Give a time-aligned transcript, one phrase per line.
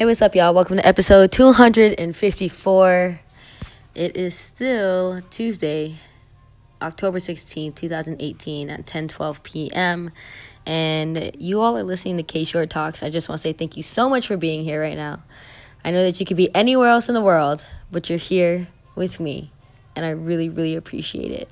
[0.00, 0.54] Hey, what's up, y'all?
[0.54, 3.20] Welcome to episode 254.
[3.94, 5.96] It is still Tuesday,
[6.80, 10.10] October 16th, 2018 at 10 12 p.m.
[10.64, 13.02] And you all are listening to K Short Talks.
[13.02, 15.22] I just want to say thank you so much for being here right now.
[15.84, 19.20] I know that you could be anywhere else in the world, but you're here with
[19.20, 19.52] me.
[19.94, 21.50] And I really, really appreciate it.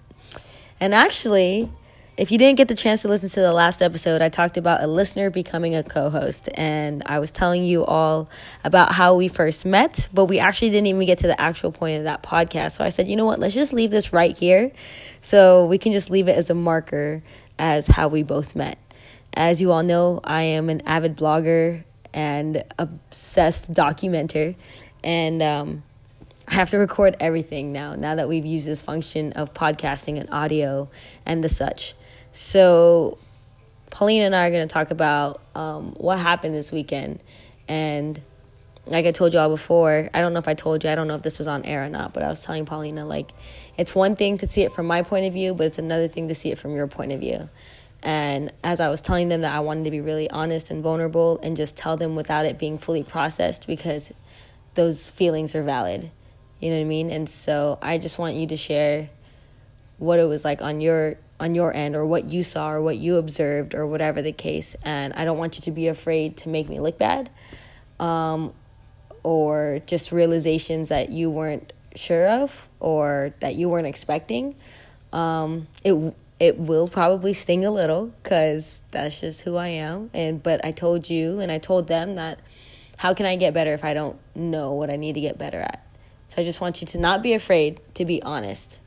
[0.81, 1.71] And actually,
[2.19, 4.83] if you didn't get the chance to listen to the last episode, I talked about
[4.83, 6.49] a listener becoming a co host.
[6.55, 8.29] And I was telling you all
[8.65, 11.99] about how we first met, but we actually didn't even get to the actual point
[11.99, 12.73] of that podcast.
[12.73, 14.73] So I said, you know what, let's just leave this right here.
[15.23, 17.23] So we can just leave it as a marker
[17.57, 18.79] as how we both met.
[19.35, 24.57] As you all know, I am an avid blogger and obsessed documenter.
[25.05, 25.85] And, um,
[26.49, 30.31] I have to record everything now, now that we've used this function of podcasting and
[30.31, 30.89] audio
[31.27, 31.95] and the such.
[32.41, 33.19] So,
[33.91, 37.19] Paulina and I are going to talk about um, what happened this weekend.
[37.67, 38.23] And
[38.87, 41.17] like I told y'all before, I don't know if I told you, I don't know
[41.17, 43.33] if this was on air or not, but I was telling Paulina, like,
[43.77, 46.29] it's one thing to see it from my point of view, but it's another thing
[46.29, 47.49] to see it from your point of view.
[48.05, 51.41] And as I was telling them that I wanted to be really honest and vulnerable
[51.43, 54.13] and just tell them without it being fully processed because
[54.75, 56.13] those feelings are valid.
[56.61, 57.11] You know what I mean?
[57.11, 59.11] And so I just want you to share
[59.99, 62.97] what it was like on your on your end or what you saw or what
[62.97, 64.75] you observed or whatever the case.
[64.83, 67.31] And i don't want you to be afraid to make me look bad
[68.01, 68.53] um,
[69.23, 74.55] or just realizations that you weren't sure of or that you weren't expecting.
[75.13, 80.11] Um, it it will probably sting a little because that's just who i am.
[80.15, 82.39] And but i told you and i told them that
[82.97, 85.61] how can i get better if i don't know what i need to get better
[85.61, 85.85] at?
[86.29, 88.81] So i just want you to not be afraid to be honest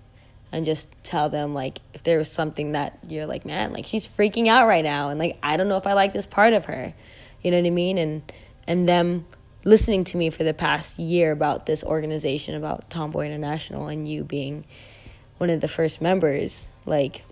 [0.51, 4.07] and just tell them like if there was something that you're like man like she's
[4.07, 6.65] freaking out right now and like i don't know if i like this part of
[6.65, 6.93] her.
[7.41, 7.97] You know what i mean?
[7.97, 8.31] And
[8.67, 9.25] and them
[9.63, 14.23] listening to me for the past year about this organization about tomboy international and you
[14.23, 14.65] being
[15.37, 17.23] one of the first members like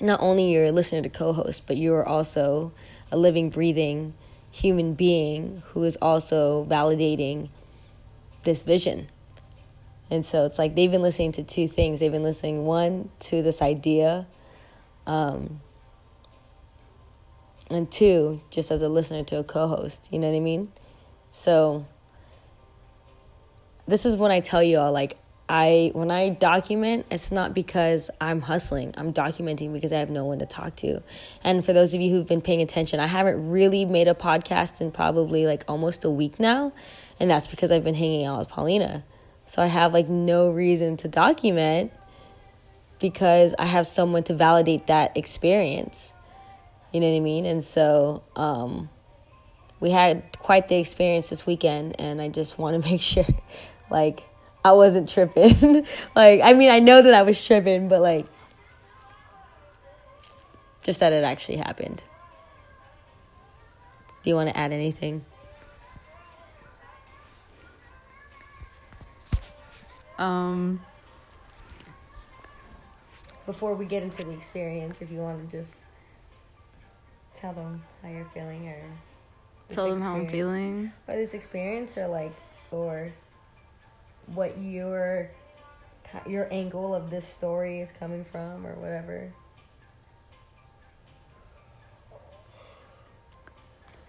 [0.00, 2.72] not only you're a listener to co-host but you are also
[3.12, 4.12] a living breathing
[4.50, 7.48] human being who is also validating
[8.42, 9.08] this vision
[10.10, 12.00] and so it's like they've been listening to two things.
[12.00, 14.26] They've been listening, one, to this idea,
[15.06, 15.60] um,
[17.70, 20.08] and two, just as a listener to a co host.
[20.12, 20.70] You know what I mean?
[21.30, 21.86] So
[23.88, 25.18] this is when I tell you all, like,
[25.48, 28.94] I when I document, it's not because I'm hustling.
[28.96, 31.02] I'm documenting because I have no one to talk to.
[31.42, 34.80] And for those of you who've been paying attention, I haven't really made a podcast
[34.80, 36.72] in probably like almost a week now,
[37.18, 39.04] and that's because I've been hanging out with Paulina.
[39.46, 41.92] So I have like no reason to document
[42.98, 46.14] because I have someone to validate that experience.
[46.92, 47.46] You know what I mean?
[47.46, 48.88] And so um,
[49.80, 53.26] we had quite the experience this weekend, and I just want to make sure,
[53.90, 54.24] like,
[54.64, 55.86] I wasn't tripping.
[56.16, 58.26] like, I mean, I know that I was tripping, but like,
[60.82, 62.02] just that it actually happened.
[64.22, 65.24] Do you want to add anything?
[70.18, 70.80] Um,
[73.44, 75.82] Before we get into the experience, if you want to just
[77.34, 78.82] tell them how you're feeling or
[79.68, 80.92] tell them how I'm feeling.
[81.06, 82.32] Or this experience, or like,
[82.70, 83.12] or
[84.34, 85.30] what your
[86.26, 89.32] your angle of this story is coming from, or whatever.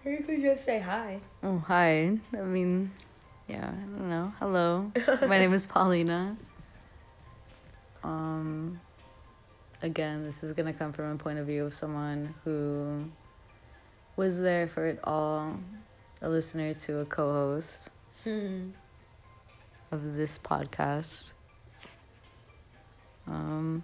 [0.04, 1.20] Or you could just say hi.
[1.42, 2.18] Oh, hi.
[2.32, 2.90] I mean,
[3.48, 4.32] yeah, I don't know.
[4.38, 4.92] Hello.
[5.26, 6.36] My name is Paulina.
[8.04, 8.80] Um
[9.82, 13.04] again, this is going to come from a point of view of someone who
[14.16, 15.58] was there for it all,
[16.20, 17.88] a listener to a co-host
[18.26, 21.32] of this podcast.
[23.26, 23.82] Um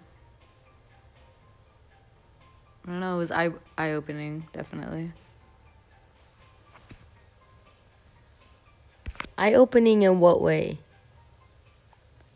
[2.85, 5.11] I don't know, it was eye eye opening, definitely.
[9.37, 10.79] Eye opening in what way?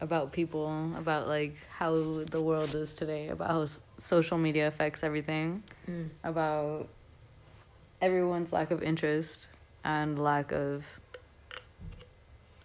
[0.02, 1.92] about people, about like how
[2.24, 3.66] the world is today, about how
[3.98, 5.62] social media affects everything,
[5.92, 6.08] Mm.
[6.24, 6.88] about
[8.02, 9.50] everyone's lack of interest
[9.84, 10.86] and lack of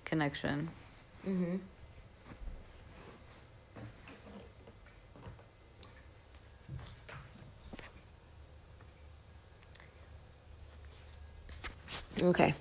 [0.04, 0.70] connection.
[1.28, 1.56] Mm-hmm.
[12.22, 12.54] Okay.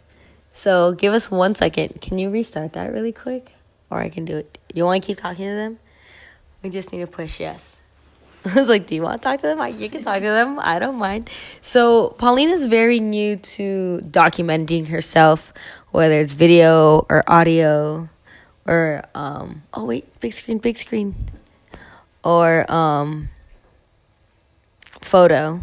[0.63, 1.99] So give us one second.
[1.99, 3.51] Can you restart that really quick?
[3.89, 4.57] Or I can do it.
[4.73, 5.77] You want to keep talking to them?
[6.63, 7.79] We just need to push yes.
[8.45, 9.59] I was like, "Do you want to talk to them?
[9.59, 10.61] I, you can talk to them.
[10.61, 11.29] I don't mind."
[11.59, 15.51] So Paulina's very new to documenting herself,
[15.91, 18.07] whether it's video or audio,
[18.65, 19.63] or um.
[19.73, 21.13] Oh wait, big screen, big screen,
[22.23, 23.27] or um.
[25.01, 25.59] Photo.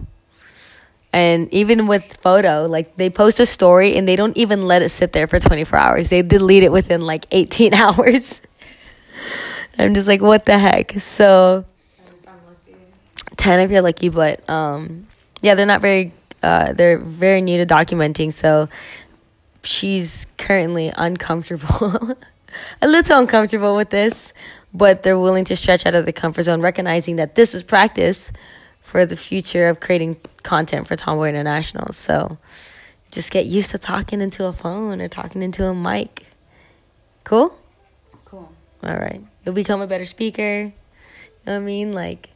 [1.13, 4.91] And even with photo, like they post a story and they don't even let it
[4.91, 6.09] sit there for 24 hours.
[6.09, 8.41] They delete it within like 18 hours.
[9.79, 10.93] I'm just like, what the heck?
[11.01, 11.65] So,
[13.37, 15.07] 10 if you're lucky, but um,
[15.41, 16.13] yeah, they're not very,
[16.43, 18.33] uh, they're very new to documenting.
[18.33, 18.69] So
[19.63, 22.17] she's currently uncomfortable,
[22.83, 24.33] a little uncomfortable with this,
[24.75, 28.31] but they're willing to stretch out of the comfort zone, recognizing that this is practice
[28.83, 31.93] for the future of creating content for Tomboy International.
[31.93, 32.39] So
[33.11, 36.27] just get used to talking into a phone or talking into a mic.
[37.25, 37.57] Cool?
[38.25, 38.53] Cool.
[38.83, 39.23] All right.
[39.45, 40.63] You'll become a better speaker.
[40.63, 40.73] You
[41.47, 41.93] know what I mean?
[41.93, 42.31] Like,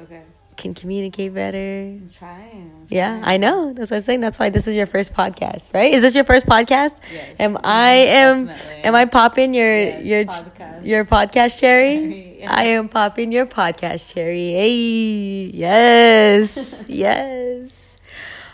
[0.00, 0.22] Okay.
[0.60, 1.58] Can communicate better.
[1.98, 2.70] I'm trying.
[2.82, 3.24] I'm Yeah, trying.
[3.24, 3.72] I know.
[3.72, 4.20] That's what I'm saying.
[4.20, 5.92] That's why this is your first podcast, right?
[5.92, 6.94] Is this your first podcast?
[7.12, 7.36] Yes.
[7.40, 7.90] Am I
[8.20, 8.84] am Definitely.
[8.84, 10.86] am I popping your Yes, your podcast.
[10.86, 11.96] your podcast cherry?
[11.98, 12.54] Cherry, yeah.
[12.54, 14.52] I am popping your podcast cherry.
[14.52, 17.96] Hey, yes, yes.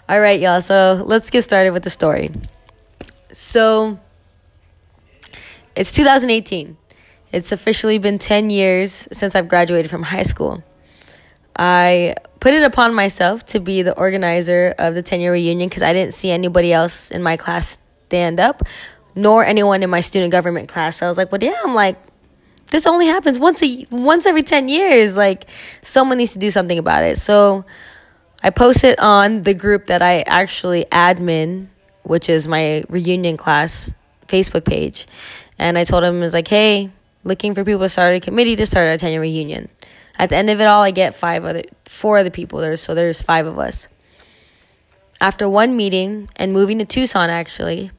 [0.08, 0.62] All right, y'all.
[0.62, 2.30] So let's get started with the story.
[3.32, 3.98] So
[5.74, 6.76] it's 2018.
[7.32, 10.62] It's officially been 10 years since I've graduated from high school.
[11.56, 15.82] I put it upon myself to be the organizer of the 10 year reunion because
[15.82, 18.62] I didn't see anybody else in my class stand up,
[19.14, 20.96] nor anyone in my student government class.
[20.96, 21.96] So I was like, well, yeah, I'm like,
[22.70, 25.16] this only happens once a once every 10 years.
[25.16, 25.46] Like,
[25.82, 27.16] someone needs to do something about it.
[27.16, 27.64] So
[28.42, 31.68] I posted on the group that I actually admin,
[32.02, 33.94] which is my reunion class
[34.26, 35.06] Facebook page.
[35.58, 36.90] And I told him, was like, hey,
[37.24, 39.68] looking for people to start a committee to start a 10 year reunion.
[40.18, 42.60] At the end of it all, I get five other, four other people.
[42.60, 43.88] there, so there's five of us.
[45.20, 47.90] After one meeting and moving to Tucson, actually,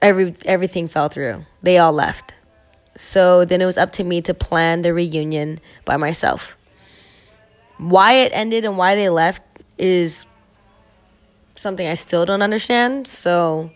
[0.00, 1.46] every, everything fell through.
[1.62, 2.34] They all left.
[2.96, 6.56] So then it was up to me to plan the reunion by myself.
[7.78, 9.42] Why it ended and why they left
[9.78, 10.26] is
[11.54, 13.08] something I still don't understand.
[13.08, 13.70] So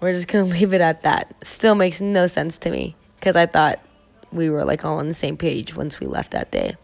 [0.00, 1.34] we're just gonna leave it at that.
[1.42, 3.80] Still makes no sense to me because I thought
[4.32, 6.76] we were like all on the same page once we left that day.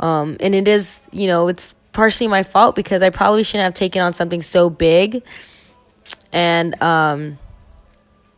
[0.00, 3.74] Um, and it is, you know, it's partially my fault because I probably shouldn't have
[3.74, 5.22] taken on something so big
[6.32, 7.38] and um,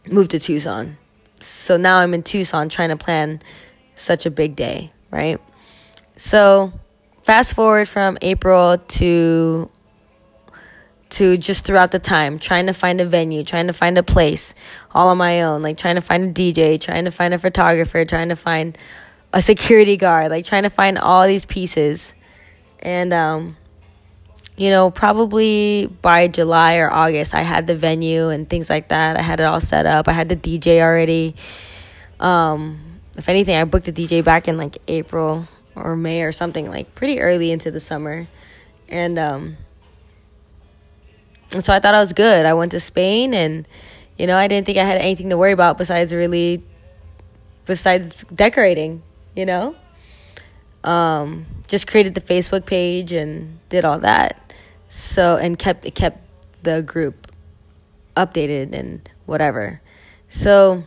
[0.07, 0.97] moved to Tucson.
[1.41, 3.43] So now I'm in Tucson trying to plan
[3.97, 5.41] such a big day, right?
[6.17, 6.73] So
[7.23, 9.71] fast forward from April to
[11.11, 14.55] to just throughout the time trying to find a venue trying to find a place
[14.93, 18.05] all on my own like trying to find a dj trying to find a photographer
[18.05, 18.79] trying to find
[19.33, 22.15] a security guard like trying to find all these pieces.
[22.81, 23.57] And um
[24.57, 29.17] you know probably by july or august i had the venue and things like that.
[29.17, 30.09] I had it all set up.
[30.09, 31.37] I had the dj already.
[32.19, 32.81] Um
[33.17, 36.95] if anything i booked the dj back in like april or may or something like
[36.95, 38.27] pretty early into the summer.
[38.89, 39.57] And um
[41.52, 42.47] and so I thought I was good.
[42.47, 43.67] I went to Spain and
[44.17, 46.62] you know, I didn't think I had anything to worry about besides really
[47.64, 49.02] besides decorating,
[49.35, 49.75] you know?
[50.85, 54.55] Um just created the Facebook page and did all that.
[54.88, 56.20] So and kept it kept
[56.62, 57.32] the group
[58.16, 59.80] updated and whatever.
[60.28, 60.85] So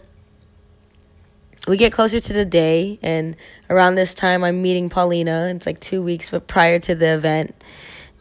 [1.68, 3.36] we get closer to the day and
[3.70, 5.52] around this time I'm meeting Paulina.
[5.56, 7.56] It's like 2 weeks but prior to the event.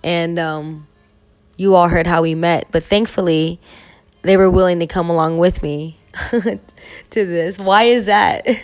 [0.03, 0.87] And um
[1.57, 3.61] you all heard how we met, but thankfully
[4.23, 5.99] they were willing to come along with me
[6.31, 6.61] to
[7.11, 7.59] this.
[7.59, 8.47] Why is that?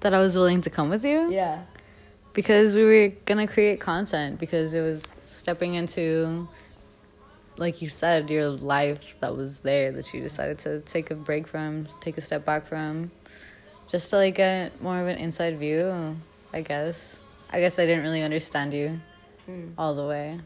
[0.00, 1.32] That I was willing to come with you?
[1.32, 1.62] Yeah.
[2.32, 6.48] Because we were gonna create content because it was stepping into
[7.58, 11.46] like you said, your life that was there that you decided to take a break
[11.46, 13.10] from, take a step back from.
[13.88, 16.16] Just to like get more of an inside view,
[16.52, 17.20] I guess.
[17.50, 19.00] I guess I didn't really understand you
[19.46, 19.68] hmm.
[19.78, 20.40] all the way.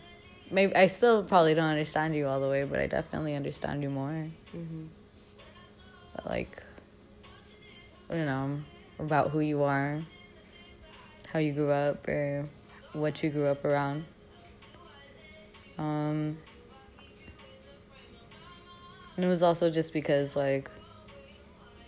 [0.50, 3.90] Maybe I still probably don't understand you all the way, but I definitely understand you
[3.90, 4.28] more.
[6.14, 6.62] But, like,
[8.08, 8.60] I don't know
[8.98, 10.02] about who you are,
[11.32, 12.48] how you grew up, or
[12.92, 14.04] what you grew up around.
[15.78, 16.36] Um,
[19.16, 20.68] and it was also just because, like,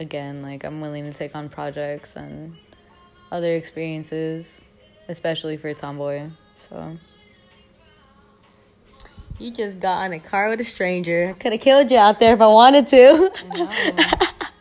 [0.01, 2.57] again, like I'm willing to take on projects and
[3.31, 4.63] other experiences,
[5.09, 6.31] especially for Tomboy.
[6.55, 6.97] So.
[9.43, 11.31] You just got on a car with a stranger.
[11.31, 13.33] I could have killed you out there if I wanted to.
[13.57, 13.71] No.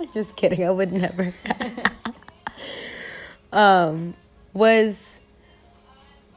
[0.16, 0.66] just kidding.
[0.66, 1.36] I would never.
[3.54, 4.16] um,
[4.54, 5.20] was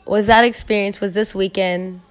[0.05, 1.01] was that experience?
[1.01, 2.03] Was this weekend?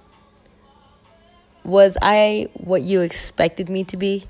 [1.62, 4.24] Was I what you expected me to be?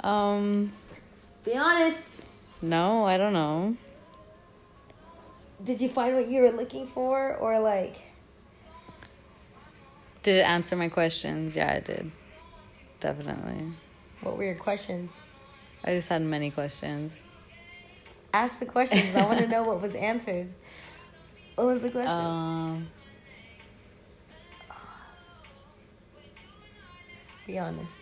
[0.00, 0.72] Um,
[1.44, 2.02] Be honest.
[2.60, 3.76] no, I don't know.
[5.68, 7.96] Did you find what you were looking for, or like?
[10.22, 11.56] Did it answer my questions?
[11.56, 12.10] Yeah, it did.
[13.00, 13.74] Definitely.
[14.22, 15.20] What were your questions?
[15.84, 17.22] I just had many questions.
[18.32, 19.14] Ask the questions.
[19.14, 20.50] I want to know what was answered.
[21.56, 22.08] What was the question?
[22.08, 22.88] Um,
[27.46, 27.98] Be honest.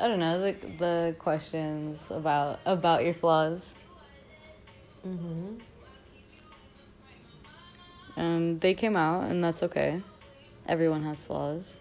[0.00, 3.74] I don't know the the questions about about your flaws,
[5.08, 5.54] Mm-hmm.
[8.16, 10.02] and they came out, and that's okay.
[10.66, 11.78] Everyone has flaws.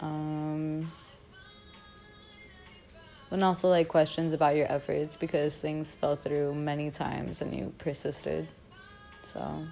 [0.00, 0.90] Um,
[3.30, 7.72] and also like questions about your efforts because things fell through many times and you
[7.78, 8.48] persisted.
[9.22, 9.64] So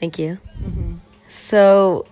[0.00, 0.38] Thank you.
[1.30, 2.06] So,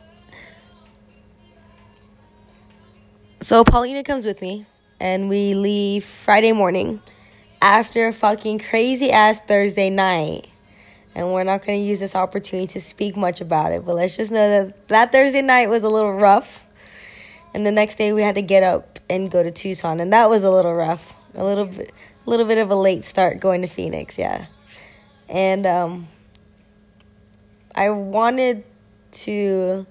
[3.41, 4.65] so Paulina comes with me,
[5.01, 7.03] and we leave Friday morning
[7.61, 10.47] after a fucking crazy ass Thursday night.
[11.17, 14.17] And we're not going to use this opportunity to speak much about it, but let's
[14.17, 16.65] just know that that Thursday night was a little rough.
[17.53, 20.31] And the next day we had to get up and go to Tucson, and that
[20.31, 21.17] was a little rough.
[21.35, 21.93] A little bit,
[22.25, 24.47] a little bit of a late start going to Phoenix, yeah.
[25.29, 26.07] And um,
[27.75, 28.63] I wanted
[29.11, 29.87] to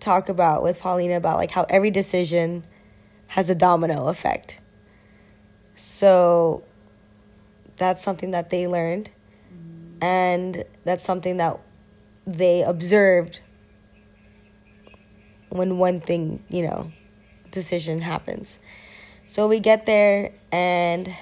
[0.00, 2.64] talk about with Paulina about like how every decision
[3.28, 4.58] has a domino effect.
[5.74, 6.64] So
[7.76, 9.10] that's something that they learned
[10.00, 11.60] and that's something that
[12.26, 13.40] they observed
[15.48, 16.92] when one thing, you know,
[17.50, 18.60] decision happens.
[19.26, 21.14] So we get there and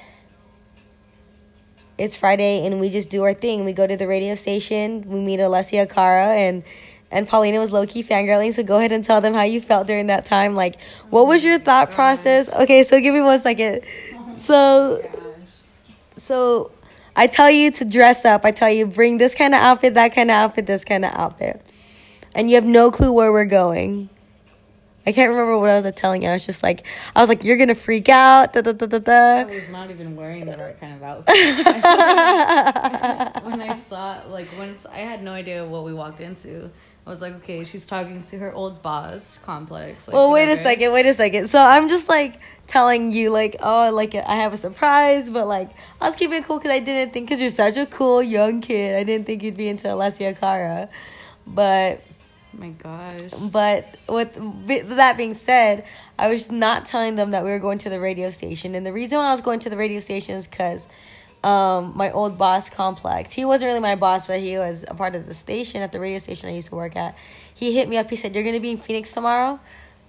[1.98, 3.64] it's Friday and we just do our thing.
[3.64, 6.62] We go to the radio station, we meet Alessia Cara and
[7.10, 9.86] and Paulina was low key fangirling, so go ahead and tell them how you felt
[9.86, 10.56] during that time.
[10.56, 12.52] Like, what was your thought process?
[12.52, 13.82] Okay, so give me one second.
[14.36, 15.00] So,
[16.16, 16.72] so
[17.14, 18.44] I tell you to dress up.
[18.44, 21.12] I tell you bring this kind of outfit, that kind of outfit, this kind of
[21.14, 21.64] outfit,
[22.34, 24.10] and you have no clue where we're going.
[25.06, 26.30] I can't remember what I was telling you.
[26.30, 26.84] I was just like,
[27.14, 28.52] I was like, you're gonna freak out.
[28.52, 29.12] Da, da, da, da, da.
[29.12, 31.36] I was not even wearing the right kind of outfit.
[33.44, 36.70] when I saw, like, once I had no idea what we walked into,
[37.06, 40.08] I was like, okay, she's talking to her old boss complex.
[40.08, 40.92] Like, Well, wait a second.
[40.92, 41.48] Wait a second.
[41.48, 45.70] So I'm just like telling you, like, oh, like I have a surprise, but like
[46.00, 48.60] I was keeping it cool because I didn't think because you're such a cool young
[48.60, 48.96] kid.
[48.96, 50.88] I didn't think you'd be into Alessia Cara,
[51.46, 52.00] but
[52.58, 53.30] my gosh.
[53.40, 54.34] but with
[54.96, 55.84] that being said,
[56.18, 58.92] I was not telling them that we were going to the radio station, and the
[58.92, 60.88] reason why I was going to the radio station is because
[61.44, 63.32] um, my old boss complex.
[63.32, 66.00] He wasn't really my boss, but he was a part of the station at the
[66.00, 67.16] radio station I used to work at.
[67.54, 68.10] He hit me up.
[68.10, 69.60] He said, "You're gonna be in Phoenix tomorrow,"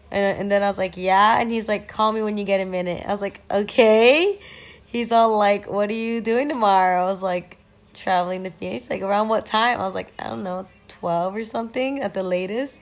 [0.10, 2.60] and and then I was like, "Yeah," and he's like, "Call me when you get
[2.60, 4.39] a minute." I was like, "Okay."
[4.86, 7.58] He's all like, "What are you doing tomorrow?" I was like,
[7.94, 9.80] "Traveling to Phoenix." Like around what time?
[9.80, 12.77] I was like, "I don't know, twelve or something at the latest."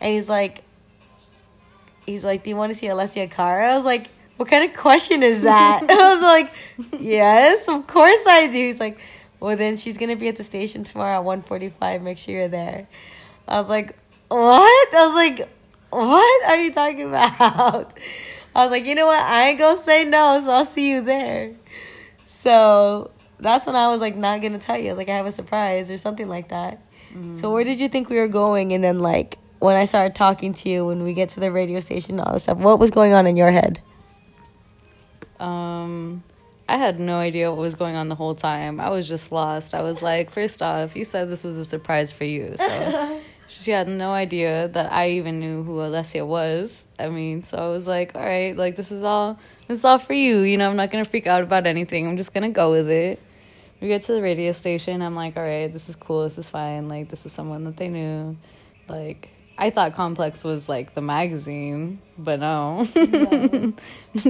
[0.00, 0.62] And he's like,
[2.06, 4.76] he's like, "Do you want to see Alessia Cara?" I was like, "What kind of
[4.76, 6.52] question is that?" I was like,
[7.00, 8.98] "Yes, of course I do." He's like,
[9.38, 12.02] "Well, then she's gonna be at the station tomorrow at one forty-five.
[12.02, 12.88] Make sure you're there."
[13.48, 13.96] I was like,
[14.28, 15.48] "What?" I was like,
[15.90, 17.98] "What are you talking about?"
[18.54, 19.22] I was like, "You know what?
[19.22, 21.52] I ain't gonna say no, so I'll see you there."
[22.26, 24.88] So that's when I was like, not gonna tell you.
[24.88, 26.80] I was like, I have a surprise or something like that.
[27.34, 28.72] So where did you think we were going?
[28.72, 31.80] And then like when I started talking to you, when we get to the radio
[31.80, 33.80] station, and all this stuff, what was going on in your head?
[35.38, 36.22] Um,
[36.68, 38.80] I had no idea what was going on the whole time.
[38.80, 39.74] I was just lost.
[39.74, 43.70] I was like, first off, you said this was a surprise for you, so she
[43.70, 46.86] had no idea that I even knew who Alessia was.
[46.98, 49.98] I mean, so I was like, all right, like this is all this is all
[49.98, 50.40] for you.
[50.40, 52.06] You know, I'm not gonna freak out about anything.
[52.06, 53.18] I'm just gonna go with it.
[53.80, 55.00] We get to the radio station.
[55.02, 56.24] I'm like, all right, this is cool.
[56.24, 56.88] This is fine.
[56.88, 58.36] Like, this is someone that they knew.
[58.88, 62.88] Like, I thought Complex was like the magazine, but no,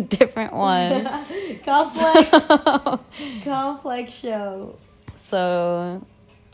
[0.09, 1.04] different one.
[1.64, 2.30] Complex,
[3.45, 4.76] complex show.
[5.14, 6.04] So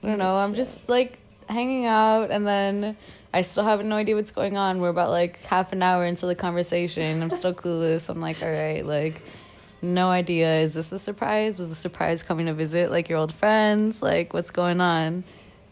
[0.02, 0.36] I don't know.
[0.36, 2.98] I'm just like hanging out, and then
[3.32, 4.78] I still have no idea what's going on.
[4.78, 7.22] We're about like half an hour into the conversation.
[7.22, 8.10] I'm still clueless.
[8.10, 9.22] I'm like, all right, like
[9.82, 10.60] no idea.
[10.60, 11.58] Is this a surprise?
[11.58, 14.02] Was a surprise coming to visit like your old friends?
[14.02, 15.24] Like, what's going on?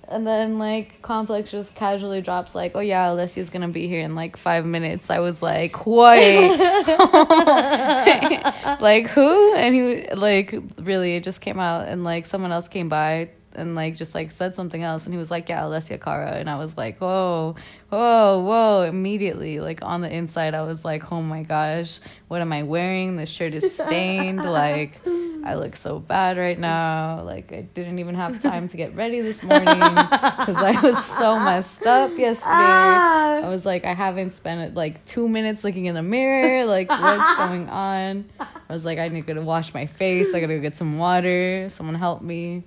[0.09, 4.15] And then like Complex just casually drops like, oh yeah, Alessia's gonna be here in
[4.15, 5.11] like five minutes.
[5.11, 6.49] I was like, wait,
[8.81, 9.55] like who?
[9.55, 13.75] And he like really it just came out and like someone else came by and
[13.75, 16.57] like just like said something else and he was like yeah alessia cara and i
[16.57, 17.55] was like whoa
[17.91, 22.53] whoa whoa immediately like on the inside i was like oh my gosh what am
[22.53, 23.17] i wearing?
[23.17, 25.01] This shirt is stained like
[25.45, 29.21] i look so bad right now like i didn't even have time to get ready
[29.21, 32.51] this morning because i was so messed up yesterday.
[32.51, 33.43] Ah.
[33.45, 37.35] I was like i haven't spent like two minutes looking in the mirror like what's
[37.37, 38.25] going on?
[38.41, 40.99] I was like i need to go wash my face i gotta go get some
[40.99, 42.65] water someone help me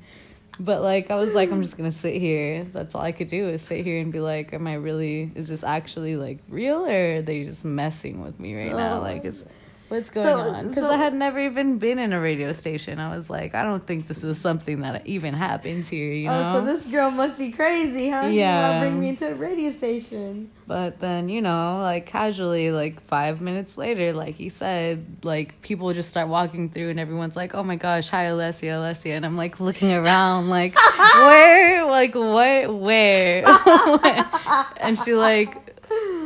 [0.59, 2.63] but like I was like, I'm just gonna sit here.
[2.63, 5.47] That's all I could do is sit here and be like, Am I really is
[5.47, 8.97] this actually like real or are they just messing with me right now?
[8.97, 9.45] Oh, like it's
[9.89, 10.67] what's going So- on?
[10.69, 12.99] Because so- I had never even been in a radio station.
[12.99, 16.53] I was like, I don't think this is something that even happens here, you know?
[16.55, 18.25] Oh, so this girl must be crazy, huh?
[18.27, 18.69] You Yeah.
[18.69, 20.49] wanna bring me to a radio station.
[20.67, 25.93] But then, you know, like casually, like five minutes later, like he said, like people
[25.93, 29.11] just start walking through and everyone's like, oh my gosh, hi, Alessia, Alessia.
[29.15, 30.75] And I'm like looking around, like,
[31.15, 31.85] where?
[31.85, 32.73] Like, what?
[32.73, 33.45] Where?
[34.81, 35.55] and she, like,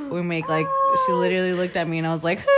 [0.09, 0.65] we make, like,
[1.05, 2.39] she literally looked at me and I was like,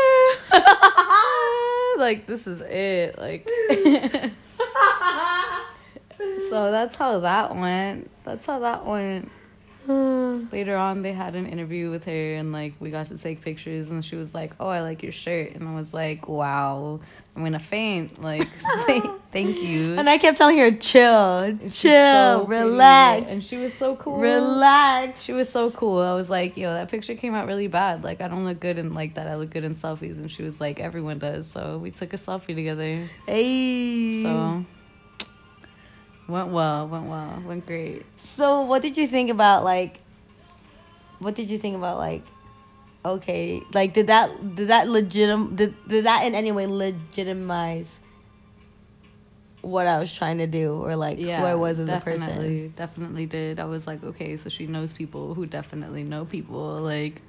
[2.03, 3.17] like, this is it.
[3.17, 3.49] Like,
[6.49, 8.11] so that's how that went.
[8.25, 9.31] That's how that went
[9.87, 13.91] later on they had an interview with her and like we got to take pictures
[13.91, 17.01] and she was like oh i like your shirt and i was like wow
[17.35, 18.47] i'm gonna faint like
[19.31, 22.63] thank, you And I kept telling her, chill, chill, so pretty.
[22.63, 25.23] relax, and she was so cool relax.
[25.23, 28.21] she was so cool i was like yo that picture came out really bad like
[28.21, 30.61] i don't look good in like that i look good in selfies and she was
[30.61, 34.21] like everyone does so we took a selfie together Hey.
[34.21, 34.63] so
[36.27, 39.99] went well went well went great So, what did you think about like?
[41.19, 42.23] What did you think about like?
[43.05, 47.99] Okay, like did that did that legitim did, did that in any way legitimize
[49.61, 52.27] what I was trying to do or like who I was as a person?
[52.27, 53.59] definitely, Definitely did.
[53.59, 56.79] I was like, okay, so she knows people who definitely know people.
[56.81, 57.21] Like,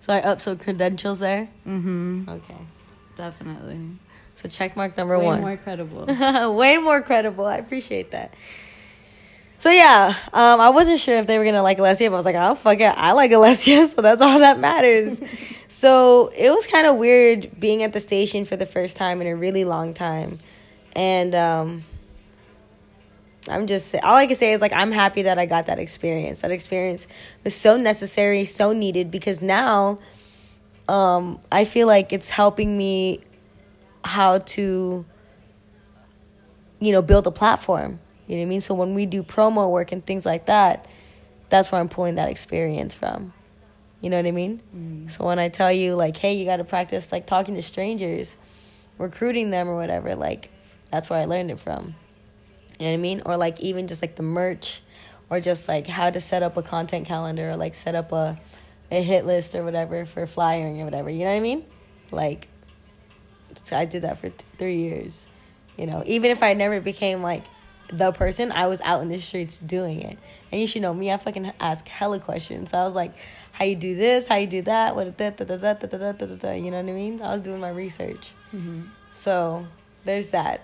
[0.00, 1.48] So I up some credentials there.
[1.66, 2.56] mm-hmm, Okay,
[3.16, 3.80] definitely.
[4.36, 5.38] so check mark number Way one.
[5.38, 6.54] Way more credible.
[6.54, 7.46] Way more credible.
[7.46, 8.34] I appreciate that.
[9.60, 12.26] So yeah, um, I wasn't sure if they were gonna like Alessia, but I was
[12.26, 15.20] like, oh fuck it, I like Alessia, so that's all that matters.
[15.68, 19.26] so it was kind of weird being at the station for the first time in
[19.26, 20.38] a really long time,
[20.94, 21.84] and um,
[23.48, 26.42] I'm just all I can say is like I'm happy that I got that experience.
[26.42, 27.08] That experience
[27.42, 29.98] was so necessary, so needed because now,
[30.86, 33.22] um, I feel like it's helping me
[34.04, 35.04] how to
[36.80, 38.00] you know, build a platform.
[38.28, 38.60] You know what I mean?
[38.60, 40.86] So when we do promo work and things like that,
[41.48, 43.32] that's where I'm pulling that experience from.
[44.02, 44.60] You know what I mean?
[44.76, 45.10] Mm.
[45.10, 48.36] So when I tell you like, hey, you got to practice like talking to strangers,
[48.98, 50.50] recruiting them or whatever, like
[50.90, 51.94] that's where I learned it from.
[52.78, 53.22] You know what I mean?
[53.24, 54.82] Or like even just like the merch
[55.30, 58.38] or just like how to set up a content calendar or like set up a
[58.90, 61.10] a hit list or whatever for flyering or whatever.
[61.10, 61.64] You know what I mean?
[62.10, 62.48] Like
[63.64, 65.26] so I did that for t- 3 years.
[65.76, 67.44] You know, even if I never became like
[67.88, 70.18] the person, I was out in the streets doing it.
[70.50, 72.70] And you should know me, I fucking ask hella questions.
[72.70, 73.12] So I was like,
[73.52, 76.12] how you do this, how you do that, what da, da, da, da, da, da,
[76.12, 77.20] da, da, da, you know what I mean?
[77.20, 78.30] I was doing my research.
[79.10, 79.66] So
[80.04, 80.60] there's that.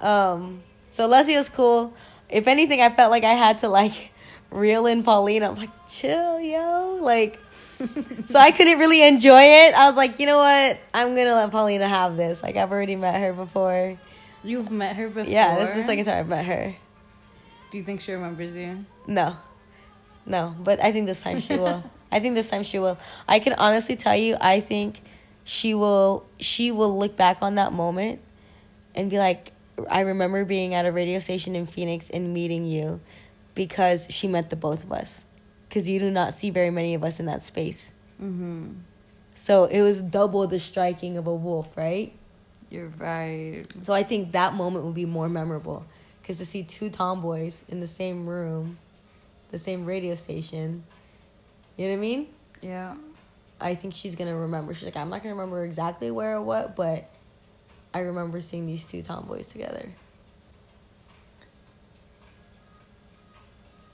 [0.00, 1.94] Um, so Leslie was cool.
[2.28, 4.12] If anything, I felt like I had to like
[4.50, 5.48] reel in Paulina.
[5.50, 6.98] I'm like, chill, yo.
[7.00, 7.38] Like,
[8.26, 9.74] so I couldn't really enjoy it.
[9.74, 10.78] I was like, you know what?
[10.94, 12.42] I'm gonna let Paulina have this.
[12.42, 13.98] Like, I've already met her before.
[14.44, 15.30] You've met her before.
[15.30, 16.74] Yeah, this is the second time I've met her.
[17.70, 18.84] Do you think she remembers you?
[19.06, 19.36] No,
[20.26, 21.82] no, but I think this time she will.
[22.12, 22.98] I think this time she will.
[23.26, 25.00] I can honestly tell you, I think
[25.44, 26.26] she will.
[26.38, 28.20] She will look back on that moment
[28.94, 29.52] and be like,
[29.90, 33.00] I remember being at a radio station in Phoenix and meeting you
[33.54, 35.24] because she met the both of us.
[35.68, 37.92] Because you do not see very many of us in that space.
[38.22, 38.72] Mm-hmm.
[39.34, 42.14] So it was double the striking of a wolf, right?
[42.72, 43.64] You're right.
[43.82, 45.84] So I think that moment will be more memorable.
[46.22, 48.78] Because to see two tomboys in the same room,
[49.50, 50.82] the same radio station,
[51.76, 52.28] you know what I mean?
[52.62, 52.94] Yeah.
[53.60, 54.72] I think she's gonna remember.
[54.72, 57.10] She's like, I'm not gonna remember exactly where or what, but
[57.92, 59.90] I remember seeing these two tomboys together.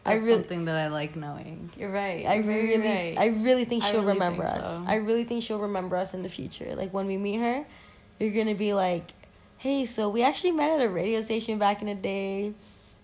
[0.06, 1.70] I That's really, something that I like knowing.
[1.76, 2.24] You're right.
[2.26, 3.18] I really, right.
[3.18, 4.76] I really think she'll really remember think us.
[4.76, 4.84] so.
[4.86, 6.76] I really think she'll remember us in the future.
[6.76, 7.66] Like when we meet her,
[8.18, 9.12] You're gonna be like,
[9.58, 12.52] hey, so we actually met at a radio station back in the day.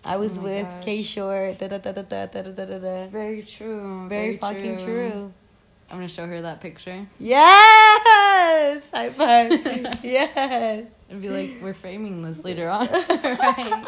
[0.03, 0.85] I was Oh with gosh.
[0.85, 1.57] K Short.
[1.57, 2.77] Da da da da da da da da da.
[2.79, 3.07] da.
[3.07, 4.07] Very true.
[4.07, 5.33] Very, fucking true.
[5.89, 8.89] I'm gonna show her that picture Yes!
[8.93, 9.51] High five.
[10.03, 11.05] yes.
[11.09, 13.85] and be like, we're framing this later on, right?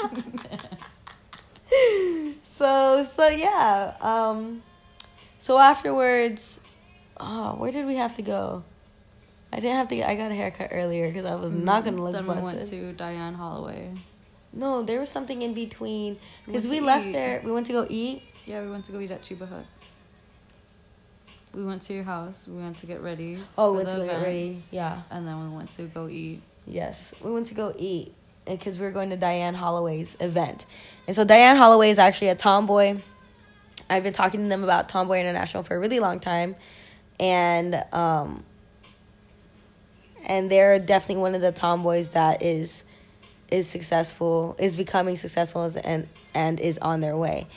[2.43, 3.95] So so yeah.
[4.01, 4.63] Um
[5.39, 6.59] so afterwards,
[7.19, 8.63] oh, where did we have to go?
[9.51, 12.01] I didn't have to get I got a haircut earlier because I was not gonna
[12.03, 12.57] look Then we busted.
[12.57, 13.93] went to Diane Holloway.
[14.53, 17.12] no, there was something in between because went we left eat.
[17.13, 17.41] there.
[17.43, 18.23] We went to go eat.
[18.45, 19.65] Yeah, we went to go eat at Cheba Hut.
[21.53, 22.47] We went to your house.
[22.47, 23.39] We went to get ready.
[23.57, 24.62] Oh, we went to get ready.
[24.69, 25.01] Yeah.
[25.10, 26.41] And then we went to go eat.
[26.65, 28.13] Yes, we went to go eat
[28.45, 30.65] because we were going to Diane Holloway's event,
[31.07, 32.99] and so Diane Holloway is actually a tomboy.
[33.89, 36.55] I've been talking to them about Tomboy International for a really long time,
[37.21, 38.43] and um,
[40.25, 42.84] and they're definitely one of the tomboys that is
[43.49, 47.47] is successful, is becoming successful, and and is on their way.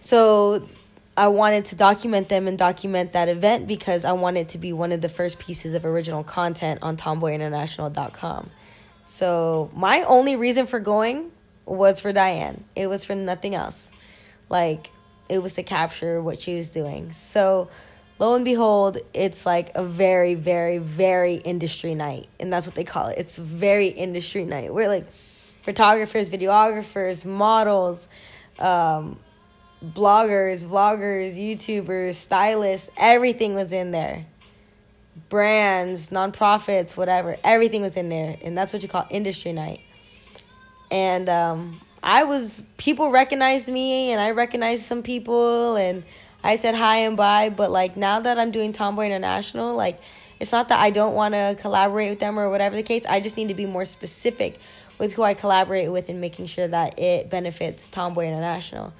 [0.00, 0.68] So
[1.16, 4.90] I wanted to document them and document that event because I wanted to be one
[4.90, 8.50] of the first pieces of original content on tomboyinternational.com.
[9.04, 11.30] So my only reason for going
[11.66, 12.64] was for Diane.
[12.74, 13.90] It was for nothing else.
[14.48, 14.90] Like
[15.28, 17.12] it was to capture what she was doing.
[17.12, 17.68] So
[18.24, 22.26] lo and behold, it's like a very, very, very industry night.
[22.40, 23.18] And that's what they call it.
[23.18, 24.72] It's very industry night.
[24.72, 25.06] We're like
[25.62, 28.08] photographers, videographers, models,
[28.58, 29.18] um,
[29.84, 34.24] bloggers, vloggers, YouTubers, stylists, everything was in there.
[35.28, 38.36] Brands, nonprofits, whatever, everything was in there.
[38.42, 39.80] And that's what you call industry night.
[40.90, 46.04] And um, I was, people recognized me and I recognized some people and
[46.44, 47.48] I said hi and bye.
[47.48, 49.98] But like now that I'm doing Tomboy International, like
[50.38, 53.04] it's not that I don't want to collaborate with them or whatever the case.
[53.06, 54.58] I just need to be more specific
[54.98, 58.92] with who I collaborate with and making sure that it benefits Tomboy International.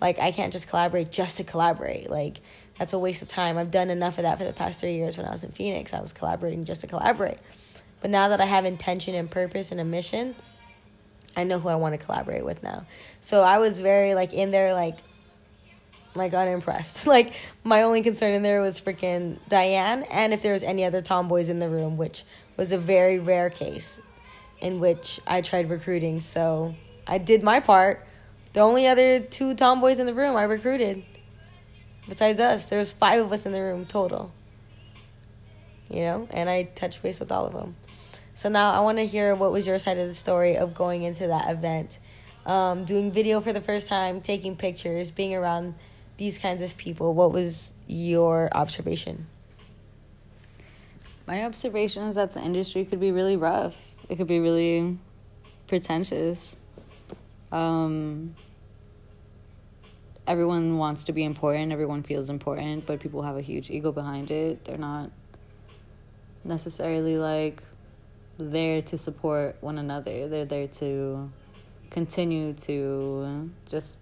[0.00, 2.10] Like I can't just collaborate just to collaborate.
[2.10, 2.40] Like
[2.78, 3.56] that's a waste of time.
[3.58, 5.94] I've done enough of that for the past three years when I was in Phoenix.
[5.94, 7.38] I was collaborating just to collaborate.
[8.00, 10.34] But now that I have intention and purpose and a mission,
[11.36, 12.86] I know who I want to collaborate with now.
[13.20, 14.98] So I was very like in there like
[16.18, 17.06] like unimpressed.
[17.06, 17.32] Like
[17.64, 21.48] my only concern in there was freaking Diane and if there was any other tomboys
[21.48, 22.24] in the room, which
[22.56, 24.00] was a very rare case
[24.60, 26.20] in which I tried recruiting.
[26.20, 26.74] So
[27.06, 28.04] I did my part.
[28.52, 31.04] The only other two tomboys in the room I recruited.
[32.08, 34.32] Besides us, there was five of us in the room total.
[35.88, 37.76] You know, and I touched base with all of them.
[38.34, 41.02] So now I want to hear what was your side of the story of going
[41.02, 41.98] into that event,
[42.46, 45.74] um, doing video for the first time, taking pictures, being around
[46.18, 47.14] these kinds of people.
[47.14, 49.26] What was your observation?
[51.26, 53.94] My observation is that the industry could be really rough.
[54.08, 54.98] It could be really
[55.66, 56.56] pretentious.
[57.52, 58.34] Um,
[60.26, 64.30] everyone wants to be important, everyone feels important, but people have a huge ego behind
[64.30, 64.64] it.
[64.64, 65.10] They're not
[66.44, 67.62] necessarily like
[68.38, 70.28] there to support one another.
[70.28, 71.30] They're there to
[71.90, 73.98] continue to just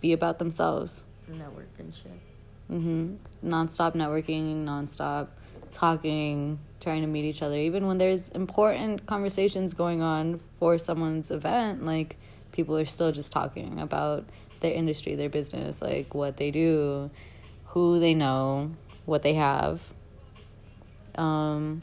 [0.00, 1.04] be about themselves.
[1.28, 2.20] Network and shit.
[2.68, 3.14] hmm
[3.44, 5.28] Nonstop networking, nonstop
[5.72, 7.56] talking, trying to meet each other.
[7.56, 12.16] Even when there's important conversations going on for someone's event, like
[12.52, 14.24] people are still just talking about
[14.60, 17.10] their industry, their business, like what they do,
[17.66, 18.72] who they know,
[19.04, 19.82] what they have.
[21.14, 21.82] Um,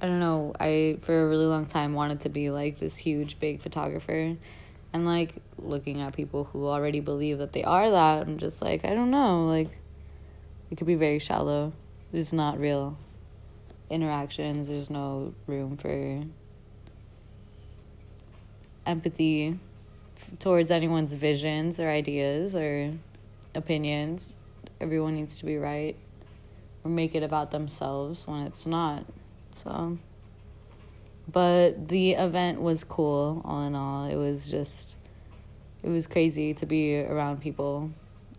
[0.00, 0.54] I don't know.
[0.58, 4.36] I for a really long time wanted to be like this huge big photographer.
[4.92, 8.84] And like looking at people who already believe that they are that, I'm just like,
[8.84, 9.68] I don't know, like
[10.70, 11.72] it could be very shallow.
[12.12, 12.96] There's not real
[13.90, 14.68] interactions.
[14.68, 16.24] There's no room for
[18.86, 19.58] empathy
[20.38, 22.92] towards anyone's visions or ideas or
[23.54, 24.36] opinions.
[24.80, 25.96] Everyone needs to be right
[26.84, 29.04] or make it about themselves when it's not.
[29.50, 29.98] So,
[31.30, 34.06] but the event was cool all in all.
[34.06, 34.96] It was just,
[35.82, 37.90] it was crazy to be around people.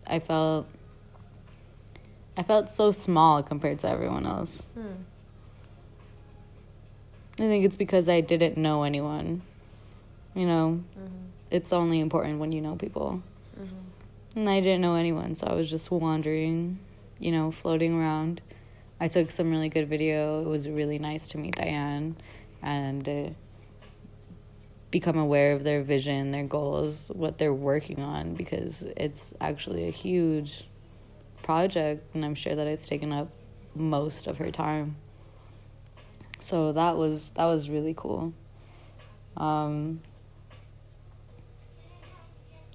[0.06, 0.66] I felt,
[2.36, 4.66] I felt so small compared to everyone else.
[4.74, 5.04] Hmm.
[7.38, 9.42] I think it's because I didn't know anyone.
[10.34, 11.16] You know, mm-hmm.
[11.50, 13.22] it's only important when you know people.
[13.58, 14.38] Mm-hmm.
[14.38, 16.78] And I didn't know anyone, so I was just wandering,
[17.18, 18.40] you know, floating around.
[19.00, 20.42] I took some really good video.
[20.42, 22.16] It was really nice to meet Diane
[22.62, 23.30] and uh,
[24.90, 29.92] become aware of their vision, their goals, what they're working on, because it's actually a
[29.92, 30.64] huge
[31.42, 33.28] project, and I'm sure that it's taken up
[33.74, 34.96] most of her time.
[36.38, 38.32] So that was that was really cool.
[39.36, 40.00] Um,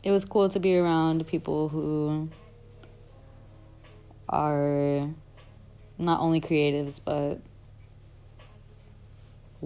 [0.04, 2.30] it was cool to be around people who
[4.30, 5.10] are
[5.98, 7.40] not only creatives but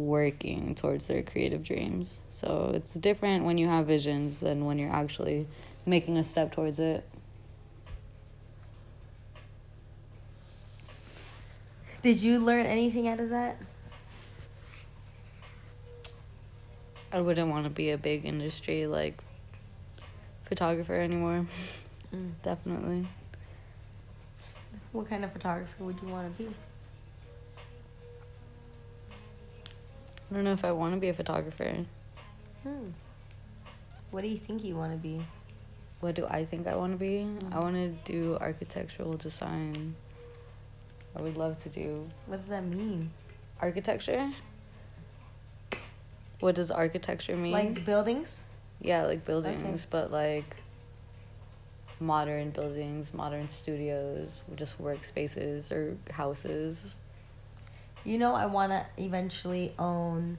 [0.05, 2.21] working towards their creative dreams.
[2.29, 5.47] So it's different when you have visions than when you're actually
[5.85, 7.03] making a step towards it.
[12.01, 13.57] Did you learn anything out of that?
[17.11, 19.21] I wouldn't want to be a big industry like
[20.45, 21.45] photographer anymore.
[22.13, 22.31] Mm.
[22.43, 23.07] Definitely.
[24.91, 26.49] What kind of photographer would you want to be?
[30.29, 31.85] I don't know if I want to be a photographer.
[32.63, 32.89] Hmm.
[34.11, 35.25] What do you think you want to be?
[36.01, 37.25] What do I think I want to be?
[37.25, 37.53] Mhm.
[37.53, 39.95] I want to do architectural design.
[41.15, 43.11] I would love to do What does that mean?
[43.61, 44.31] architecture.
[46.39, 47.51] What does architecture mean?
[47.51, 48.43] Like buildings?
[48.81, 50.55] yeah, like buildings, but like
[51.99, 56.95] modern buildings, modern studios, just workspaces or houses.
[58.05, 60.37] You know, I want to eventually own,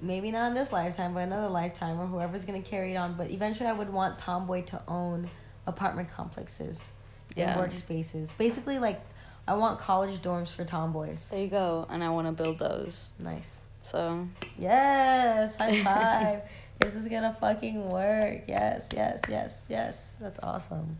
[0.00, 3.14] maybe not in this lifetime, but another lifetime, or whoever's going to carry it on.
[3.14, 5.28] But eventually, I would want Tomboy to own
[5.66, 6.88] apartment complexes
[7.34, 7.58] Yeah.
[7.58, 8.30] and workspaces.
[8.38, 9.00] Basically, like,
[9.48, 11.28] I want college dorms for tomboys.
[11.30, 13.08] There you go, and I want to build those.
[13.18, 13.54] Nice.
[13.82, 14.26] So
[14.58, 16.42] Yes, high five.
[16.80, 18.42] this is going to fucking work.
[18.48, 20.10] Yes, yes, yes, yes.
[20.20, 20.98] That's awesome.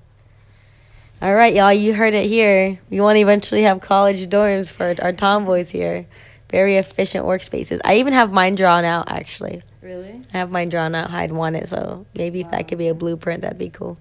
[1.22, 2.78] All right, y'all, you heard it here.
[2.90, 6.06] We want to eventually have college dorms for our tomboys here.
[6.50, 7.80] Very efficient workspaces.
[7.86, 9.62] I even have mine drawn out, actually.
[9.80, 12.76] really, I have mine drawn out how I'd want it, so maybe if that could
[12.76, 13.96] be a blueprint, that'd be cool.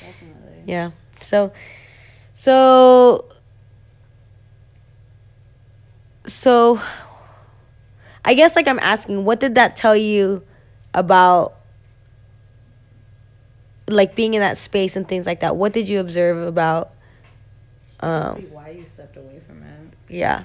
[0.00, 0.64] definitely.
[0.66, 0.90] Yeah.
[1.20, 1.52] So,
[2.34, 3.26] so,
[6.26, 6.80] so,
[8.24, 10.42] I guess like I'm asking, what did that tell you
[10.92, 11.55] about
[13.88, 15.56] like being in that space and things like that?
[15.56, 16.92] What did you observe about?
[18.00, 19.94] Um, see why you stepped away from it.
[20.08, 20.44] yeah.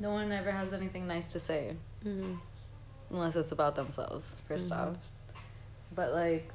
[0.00, 1.76] No one ever has anything nice to say
[3.10, 4.76] unless it's about themselves 1st Mhm.
[4.78, 4.96] off.
[5.94, 6.50] But like,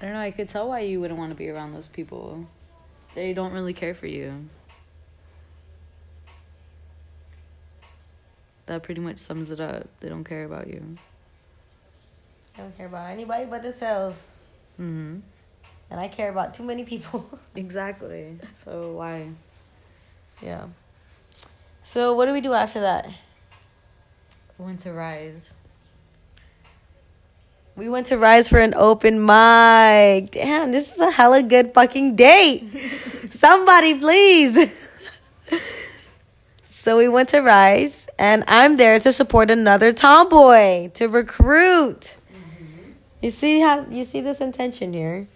[0.00, 0.20] I don't know.
[0.20, 2.46] I could tell why you wouldn't want to be around those people.
[3.14, 4.48] They don't really care for you.
[8.66, 9.86] That pretty much sums it up.
[10.00, 10.96] They don't care about you.
[12.56, 14.24] I don't care about anybody but themselves,
[14.76, 15.18] hmm
[15.90, 17.28] and I care about too many people.
[17.56, 18.38] Exactly.
[18.56, 19.28] So why?
[20.42, 20.66] yeah.
[21.84, 23.06] So what do we do after that?
[24.58, 25.54] We went to Rise.
[27.76, 30.30] We went to Rise for an open mic.
[30.32, 32.64] Damn, this is a hella good fucking date.
[33.30, 34.72] Somebody, please.
[36.64, 42.16] so we went to Rise, and I'm there to support another tomboy to recruit.
[43.20, 45.26] You see how you see this intention here.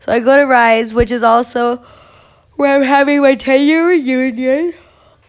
[0.00, 1.78] So I go to Rise, which is also
[2.54, 4.72] where I'm having my 10 year reunion.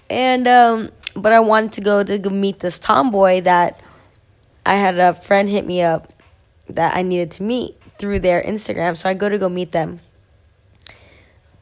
[0.10, 3.82] And um but I wanted to go to meet this tomboy that
[4.65, 6.13] I had a friend hit me up
[6.70, 8.96] that I needed to meet through their Instagram.
[8.96, 10.00] So I go to go meet them.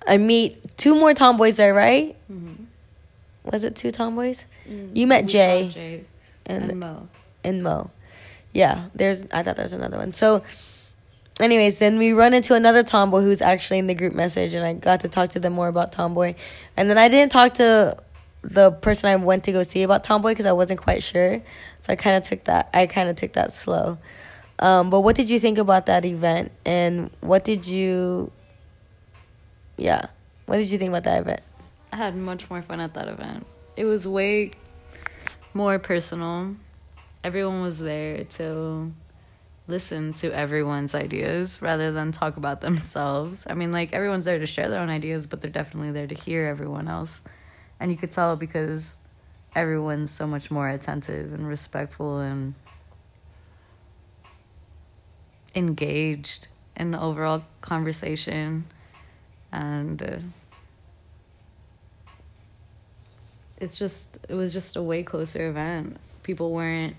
[0.05, 2.15] I meet two more tomboys there, right?
[2.31, 2.63] Mm-hmm.
[3.51, 4.45] Was it two tomboys?
[4.93, 6.05] You met Jay Jay
[6.45, 7.07] and and Mo.
[7.43, 7.91] and Mo.
[8.53, 10.13] Yeah, there's I thought there was another one.
[10.13, 10.43] So
[11.39, 14.73] anyways, then we run into another tomboy who's actually in the group message and I
[14.73, 16.35] got to talk to them more about tomboy.
[16.75, 17.97] And then I didn't talk to
[18.41, 21.41] the person I went to go see about tomboy because I wasn't quite sure.
[21.81, 23.97] So I kind of took that I kind of took that slow.
[24.59, 28.31] Um, but what did you think about that event and what did you
[29.77, 30.07] Yeah.
[30.47, 31.41] What did you think about that event?
[31.91, 33.45] I had much more fun at that event.
[33.75, 34.51] It was way
[35.53, 36.55] more personal.
[37.23, 38.93] Everyone was there to
[39.67, 43.47] listen to everyone's ideas rather than talk about themselves.
[43.49, 46.15] I mean, like, everyone's there to share their own ideas, but they're definitely there to
[46.15, 47.23] hear everyone else.
[47.79, 48.99] And you could tell because
[49.55, 52.53] everyone's so much more attentive and respectful and
[55.55, 58.65] engaged in the overall conversation.
[59.51, 60.01] And.
[60.01, 60.17] Uh,
[63.57, 65.97] it's just it was just a way closer event.
[66.23, 66.95] People weren't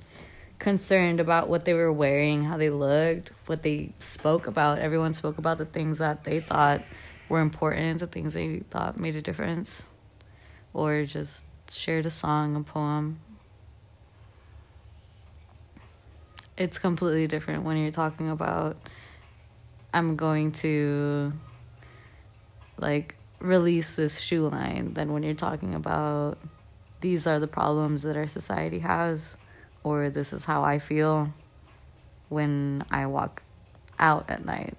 [0.58, 4.78] concerned about what they were wearing, how they looked, what they spoke about.
[4.78, 6.82] Everyone spoke about the things that they thought
[7.28, 9.86] were important, the things they thought made a difference,
[10.72, 13.20] or just shared a song, a poem.
[16.58, 18.76] it's completely different when you're talking about
[19.94, 21.32] I'm going to
[22.76, 26.38] like release this shoe line than when you're talking about
[27.00, 29.36] these are the problems that our society has
[29.84, 31.32] or this is how I feel
[32.28, 33.42] when I walk
[33.98, 34.76] out at night.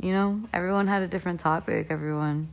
[0.00, 2.48] You know, everyone had a different topic, everyone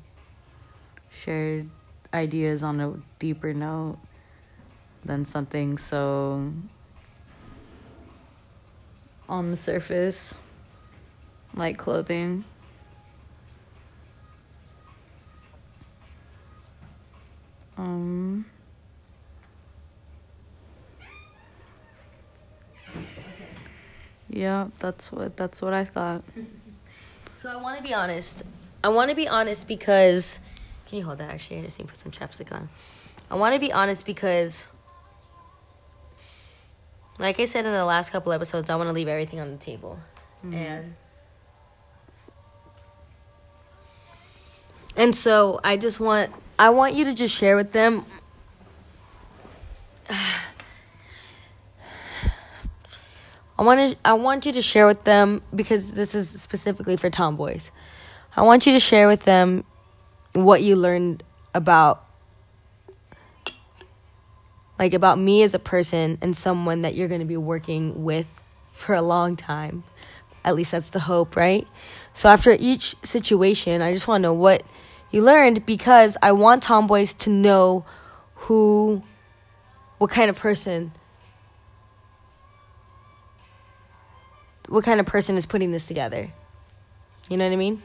[1.09, 1.69] shared
[2.13, 3.97] ideas on a deeper note
[5.03, 6.51] than something so
[9.27, 10.39] on the surface
[11.55, 12.43] like clothing.
[17.79, 18.45] Um
[24.29, 26.21] Yeah, that's what that's what I thought.
[27.37, 28.43] So I want to be honest.
[28.83, 30.39] I want to be honest because
[30.87, 31.59] can you hold that actually?
[31.59, 32.69] I just need to put some chapstick on.
[33.31, 34.67] I want to be honest because
[37.17, 39.57] like I said in the last couple episodes, I want to leave everything on the
[39.57, 39.99] table.
[40.45, 40.53] Mm-hmm.
[40.53, 40.95] And
[44.95, 48.05] And so I just want I want you to just share with them
[53.59, 57.09] I want to I want you to share with them because this is specifically for
[57.09, 57.73] tomboys.
[58.33, 59.65] I want you to share with them
[60.31, 62.05] what you learned about
[64.79, 68.27] like about me as a person and someone that you're going to be working with
[68.71, 69.83] for a long time.
[70.45, 71.67] At least that's the hope, right?
[72.13, 74.63] So after each situation, I just want to know what
[75.11, 77.85] you learned because I want tomboys to know
[78.35, 79.03] who
[79.97, 80.91] what kind of person
[84.69, 86.29] what kind of person is putting this together.
[87.27, 87.81] You know what I mean?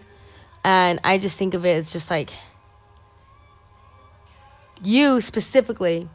[0.62, 2.30] And I just think of it as just like
[4.82, 6.08] you specifically.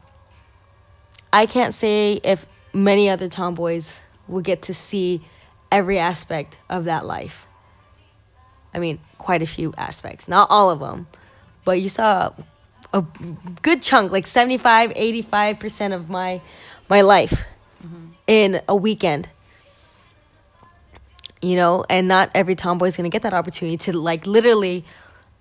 [1.32, 5.22] I can't say if many other tomboys will get to see
[5.70, 7.46] every aspect of that life.
[8.72, 11.06] I mean, quite a few aspects, not all of them,
[11.64, 12.32] but you saw
[12.92, 13.04] a
[13.62, 16.40] good chunk, like 75, 85% of my
[16.88, 17.44] my life
[17.82, 18.08] mm-hmm.
[18.26, 19.28] in a weekend
[21.42, 24.84] you know, and not every tomboy is going to get that opportunity to like literally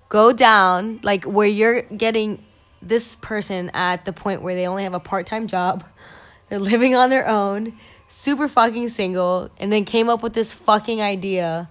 [0.08, 2.44] go down like where you're getting
[2.82, 5.84] this person at the point where they only have a part-time job.
[6.50, 11.00] They're living on their own, super fucking single, and then came up with this fucking
[11.00, 11.70] idea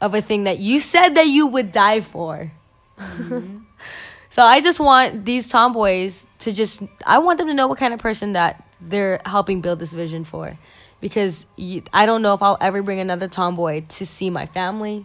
[0.00, 2.52] of a thing that you said that you would die for.
[2.98, 3.58] Mm-hmm.
[4.30, 7.94] so I just want these tomboys to just I want them to know what kind
[7.94, 10.58] of person that they're helping build this vision for
[11.00, 15.04] because you, I don't know if I'll ever bring another tomboy to see my family,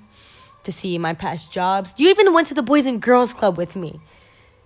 [0.63, 1.93] to see my past jobs.
[1.97, 3.99] You even went to the Boys and Girls Club with me.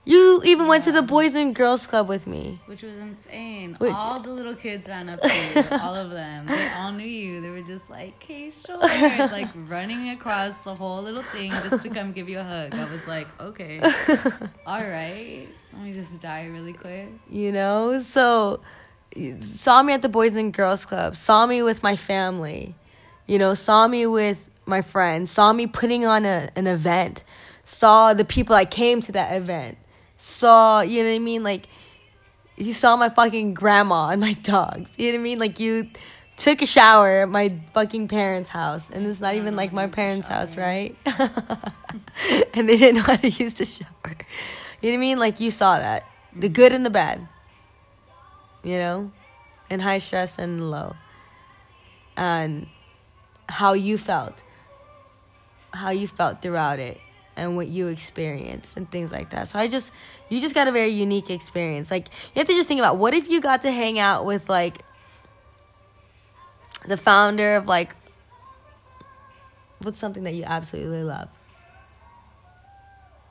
[0.08, 0.70] You even yeah.
[0.70, 2.60] went to the Boys and Girls Club with me.
[2.68, 3.76] Which was insane.
[3.80, 5.64] Which, all the little kids ran up to you.
[5.80, 6.46] all of them.
[6.46, 7.42] They all knew you.
[7.42, 8.78] They were just like, sure.
[8.80, 12.76] like running across the whole little thing just to come give you a hug.
[12.76, 13.80] I was like, okay.
[14.68, 15.48] all right.
[15.74, 17.10] Let me just die really quick.
[17.28, 18.00] You know?
[18.02, 18.62] So
[19.42, 22.76] saw me at the Boys and Girls Club, saw me with my family,
[23.28, 27.24] you know, saw me with my friends, saw me putting on a, an event,
[27.64, 29.78] saw the people I came to that event,
[30.18, 31.44] saw, you know what I mean?
[31.44, 31.68] Like,
[32.58, 35.40] you saw my fucking grandma and my dogs, you know what I mean?
[35.40, 35.90] Like, you
[36.38, 40.28] took a shower at my fucking parents' house, and it's not even like my parents'
[40.28, 40.96] house, right?
[42.54, 43.90] and they didn't know how to use the shower.
[44.82, 45.20] You know what I mean?
[45.20, 46.06] Like, you saw that.
[46.36, 47.30] The good and the bad
[48.66, 49.12] you know,
[49.70, 50.96] And high stress and low.
[52.18, 52.68] And
[53.48, 54.42] how you felt,
[55.72, 57.00] how you felt throughout it,
[57.36, 59.48] and what you experience and things like that.
[59.48, 59.92] So I just,
[60.30, 61.92] you just got a very unique experience.
[61.92, 64.50] Like, you have to just think about what if you got to hang out with,
[64.50, 64.78] like,
[66.88, 67.96] the founder of, like,
[69.82, 71.30] what's something that you absolutely love?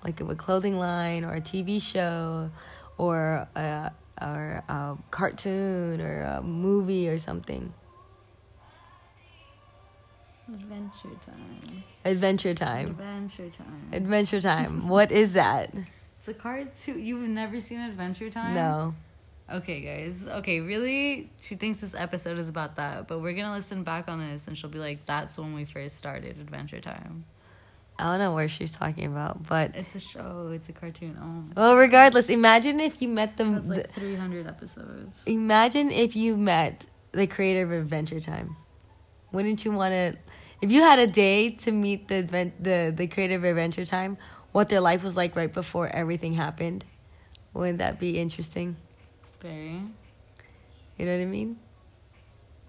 [0.04, 2.50] Like a clothing line or a TV show
[2.98, 3.90] or a
[4.20, 7.72] or a cartoon or a movie or something.
[10.52, 11.84] Adventure time.
[12.04, 12.88] Adventure time.
[12.90, 13.88] Adventure time.
[13.92, 14.88] Adventure time.
[14.94, 15.72] what is that?
[16.18, 17.04] It's a cartoon.
[17.04, 18.54] You've never seen Adventure Time?
[18.54, 18.94] No.
[19.50, 20.26] Okay, guys.
[20.26, 21.30] Okay, really?
[21.40, 24.56] She thinks this episode is about that, but we're gonna listen back on this and
[24.56, 27.24] she'll be like, that's when we first started Adventure Time.
[27.98, 30.50] I don't know where she's talking about, but it's a show.
[30.52, 31.16] It's a cartoon.
[31.20, 31.52] Oh.
[31.60, 33.56] Well, regardless, imagine if you met them.
[33.56, 35.26] It's like three hundred episodes.
[35.26, 38.56] Imagine if you met the creator of Adventure Time.
[39.34, 40.16] Wouldn't you want to?
[40.62, 42.22] If you had a day to meet the
[42.60, 44.16] the the creator of Adventure Time,
[44.52, 46.84] what their life was like right before everything happened,
[47.52, 48.76] wouldn't that be interesting?
[49.40, 49.82] Very.
[50.96, 51.58] You know what I mean?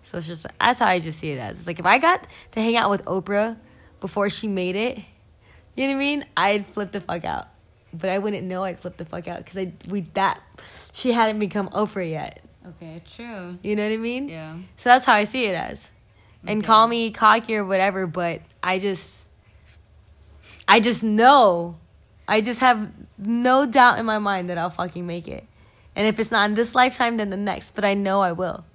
[0.01, 1.59] So it's just that's how I just see it as.
[1.59, 3.57] It's like if I got to hang out with Oprah
[4.01, 4.97] before she made it,
[5.75, 6.25] you know what I mean?
[6.35, 7.47] I'd flip the fuck out.
[7.93, 10.41] But I wouldn't know I'd flip the fuck out because I we that
[10.93, 12.43] she hadn't become Oprah yet.
[12.67, 13.59] Okay, true.
[13.61, 14.29] You know what I mean?
[14.29, 14.57] Yeah.
[14.77, 15.91] So that's how I see it as.
[16.47, 16.67] And Okay.
[16.67, 19.27] call me cocky or whatever, but I just
[20.67, 21.77] I just know.
[22.27, 25.45] I just have no doubt in my mind that I'll fucking make it.
[25.95, 27.75] And if it's not in this lifetime, then the next.
[27.75, 28.65] But I know I will.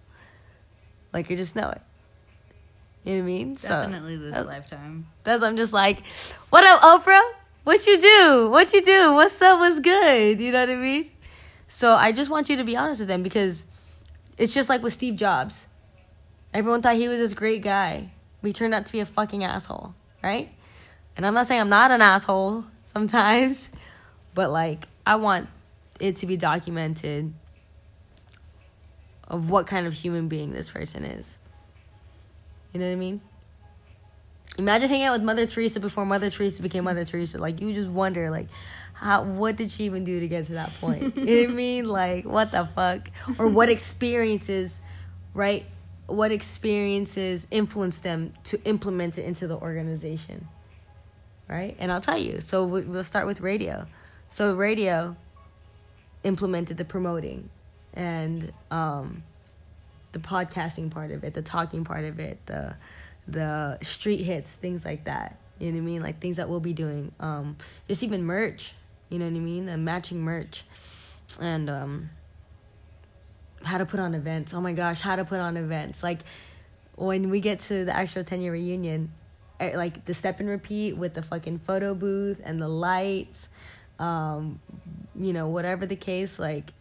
[1.12, 1.82] Like I just know it.
[3.04, 3.54] You know what I mean?
[3.54, 5.06] Definitely this uh, lifetime.
[5.24, 6.06] That's I'm just like,
[6.50, 7.20] what up, Oprah?
[7.64, 8.48] What you do?
[8.50, 9.14] What you do?
[9.14, 9.58] What's up?
[9.58, 10.40] What's good?
[10.40, 11.10] You know what I mean?
[11.68, 13.64] So I just want you to be honest with them because
[14.38, 15.66] it's just like with Steve Jobs.
[16.52, 18.10] Everyone thought he was this great guy,
[18.42, 20.50] he turned out to be a fucking asshole, right?
[21.16, 23.68] And I'm not saying I'm not an asshole sometimes,
[24.34, 25.48] but like I want
[26.00, 27.32] it to be documented
[29.28, 31.36] of what kind of human being this person is.
[32.72, 33.20] You know what I mean?
[34.58, 37.38] Imagine hanging out with Mother Teresa before Mother Teresa became Mother Teresa.
[37.38, 38.48] Like you just wonder, like,
[38.92, 41.16] how what did she even do to get to that point?
[41.16, 41.84] you know what I mean?
[41.84, 43.08] Like, what the fuck?
[43.38, 44.80] Or what experiences,
[45.32, 45.64] right?
[46.10, 50.48] What experiences influenced them to implement it into the organization,
[51.48, 51.76] right?
[51.78, 52.40] And I'll tell you.
[52.40, 53.86] So we- we'll start with radio.
[54.30, 55.16] So radio
[56.22, 57.48] implemented the promoting
[57.94, 59.22] and um,
[60.12, 62.74] the podcasting part of it, the talking part of it, the
[63.28, 65.38] the street hits, things like that.
[65.58, 66.02] You know what I mean?
[66.02, 67.12] Like things that we'll be doing.
[67.20, 67.56] Um,
[67.86, 68.74] just even merch.
[69.08, 69.68] You know what I mean?
[69.68, 70.64] And matching merch,
[71.40, 72.10] and um,
[73.64, 74.54] how to put on events.
[74.54, 76.02] Oh my gosh, how to put on events.
[76.02, 76.20] Like
[76.96, 79.12] when we get to the actual ten year reunion,
[79.58, 83.48] eh, like the step and repeat with the fucking photo booth and the lights.
[83.98, 84.60] Um,
[85.18, 86.72] you know, whatever the case, like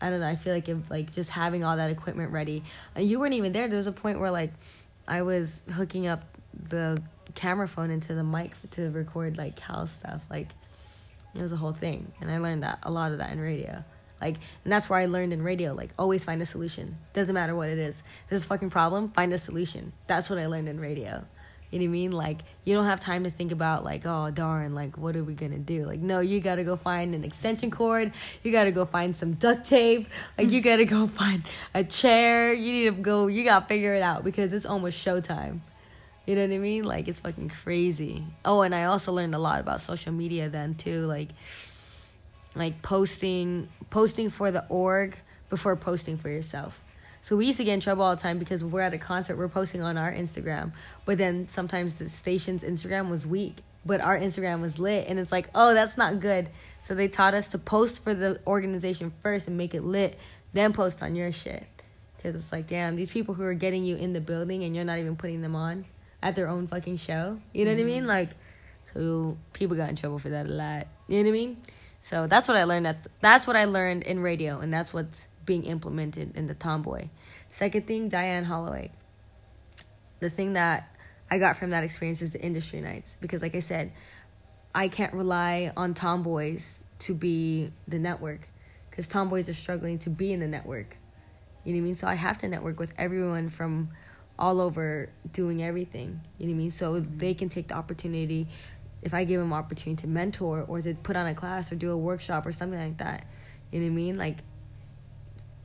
[0.00, 0.28] I don't know.
[0.28, 2.64] I feel like if, like just having all that equipment ready.
[2.96, 3.68] You weren't even there.
[3.68, 4.52] There was a point where like
[5.08, 6.24] I was hooking up
[6.68, 7.02] the
[7.34, 10.22] camera phone into the mic to record like Cal stuff.
[10.30, 10.48] Like
[11.34, 13.84] it was a whole thing, and I learned that a lot of that in radio.
[14.20, 15.72] Like, and that's where I learned in radio.
[15.72, 16.98] Like, always find a solution.
[17.12, 18.02] Doesn't matter what it is.
[18.28, 19.10] There's a fucking problem.
[19.10, 19.92] Find a solution.
[20.06, 21.24] That's what I learned in radio.
[21.70, 22.12] You know what I mean?
[22.12, 25.34] Like, you don't have time to think about like, oh darn, like what are we
[25.34, 25.84] gonna do?
[25.84, 28.12] Like, no, you gotta go find an extension cord.
[28.42, 30.08] You gotta go find some duct tape.
[30.38, 31.42] Like, you gotta go find
[31.74, 32.52] a chair.
[32.54, 33.26] You need to go.
[33.26, 35.60] You gotta figure it out because it's almost showtime.
[36.26, 36.84] You know what I mean?
[36.84, 38.24] Like, it's fucking crazy.
[38.44, 41.06] Oh, and I also learned a lot about social media then too.
[41.06, 41.30] Like,
[42.56, 46.82] like posting posting for the org before posting for yourself.
[47.22, 49.36] So we used to get in trouble all the time because we're at a concert,
[49.36, 50.72] we're posting on our Instagram,
[51.04, 55.32] but then sometimes the station's Instagram was weak, but our Instagram was lit, and it's
[55.32, 56.48] like, oh, that's not good.
[56.84, 60.16] So they taught us to post for the organization first and make it lit,
[60.52, 61.66] then post on your shit.
[62.16, 64.84] Because it's like, damn, these people who are getting you in the building and you're
[64.84, 65.84] not even putting them on
[66.22, 67.40] at their own fucking show.
[67.52, 67.86] You know what I mm-hmm.
[67.86, 68.06] mean?
[68.06, 68.30] Like,
[68.94, 70.86] so people got in trouble for that a lot.
[71.08, 71.56] You know what I mean?
[72.06, 72.86] So that's what I learned.
[72.86, 77.08] At that's what I learned in radio, and that's what's being implemented in the Tomboy.
[77.50, 78.92] Second thing, Diane Holloway.
[80.20, 80.88] The thing that
[81.28, 83.90] I got from that experience is the industry nights because, like I said,
[84.72, 88.48] I can't rely on Tomboys to be the network
[88.88, 90.98] because Tomboys are struggling to be in the network.
[91.64, 91.96] You know what I mean?
[91.96, 93.90] So I have to network with everyone from
[94.38, 96.20] all over doing everything.
[96.38, 96.70] You know what I mean?
[96.70, 98.46] So they can take the opportunity
[99.06, 101.92] if I give them opportunity to mentor or to put on a class or do
[101.92, 103.24] a workshop or something like that.
[103.70, 104.18] You know what I mean?
[104.18, 104.38] Like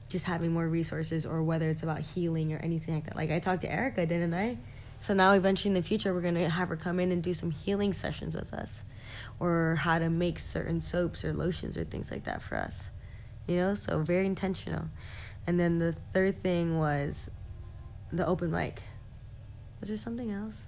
[0.10, 3.16] just having more resources or whether it's about healing or anything like that.
[3.16, 4.60] Like I talked to Erica, didn't I?
[5.00, 7.50] So now eventually in the future we're gonna have her come in and do some
[7.50, 8.84] healing sessions with us.
[9.40, 12.92] Or how to make certain soaps or lotions or things like that for us.
[13.48, 14.86] You know, so very intentional.
[15.48, 17.28] And then the third thing was
[18.12, 18.84] the open mic.
[19.80, 20.62] Was there something else?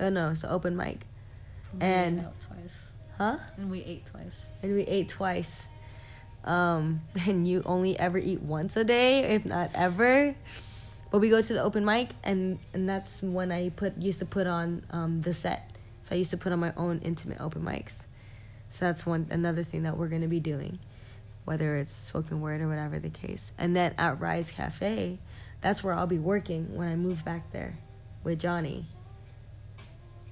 [0.00, 1.04] Oh no, it's the open mic.
[1.78, 2.70] And- out twice.
[3.18, 3.36] Huh?
[3.58, 4.46] And we ate twice.
[4.62, 5.64] and we ate twice.
[6.44, 10.34] Um, and you only ever eat once a day, if not ever.
[11.10, 14.26] But we go to the open mic, and and that's when I put used to
[14.26, 15.76] put on um, the set.
[16.02, 18.04] So I used to put on my own intimate open mics.
[18.70, 20.78] So that's one another thing that we're gonna be doing,
[21.44, 23.52] whether it's spoken word or whatever the case.
[23.58, 25.18] And then at Rise Cafe,
[25.60, 27.78] that's where I'll be working when I move back there
[28.22, 28.86] with Johnny.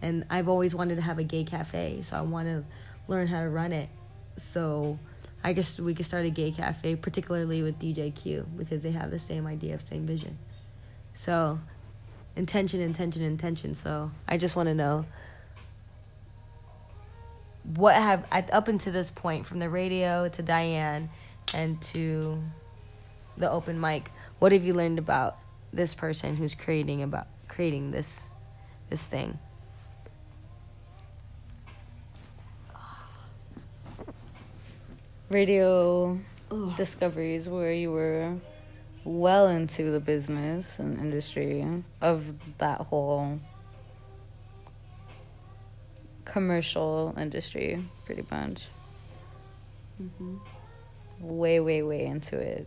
[0.01, 2.64] And I've always wanted to have a gay cafe, so I want to
[3.09, 3.88] learn how to run it.
[4.36, 4.99] So
[5.42, 9.11] I guess we could start a gay cafe, particularly with DJ Q, because they have
[9.11, 10.38] the same idea of same vision.
[11.14, 11.59] So
[12.36, 13.74] intention, intention, intention.
[13.74, 15.05] So I just want to know
[17.74, 21.11] what have up until this point, from the radio to Diane,
[21.53, 22.42] and to
[23.36, 25.38] the open mic, what have you learned about
[25.72, 28.26] this person who's creating about creating this
[28.90, 29.38] this thing?
[35.31, 36.18] Radio
[36.76, 38.35] discoveries where you were
[39.05, 41.66] well into the business and industry
[42.01, 43.39] of that whole
[46.24, 48.68] commercial industry, pretty much.
[50.03, 50.37] Mm-hmm.
[51.20, 52.66] Way, way, way into it.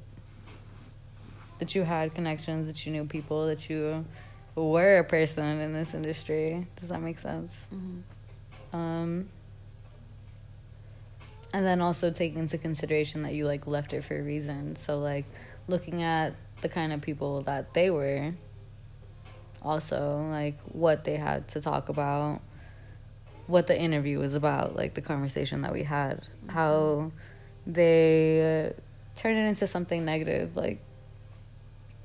[1.59, 4.05] That you had connections, that you knew people, that you
[4.55, 6.68] were a person in this industry.
[6.80, 7.68] Does that make sense?
[7.74, 8.76] Mm-hmm.
[8.76, 9.30] Um,
[11.54, 14.76] and then also take into consideration that you like left it for a reason.
[14.76, 15.26] So like
[15.68, 18.34] looking at the kind of people that they were,
[19.62, 22.41] also like what they had to talk about
[23.47, 27.12] what the interview was about, like the conversation that we had, how
[27.68, 28.74] they uh,
[29.16, 30.80] turned it into something negative, like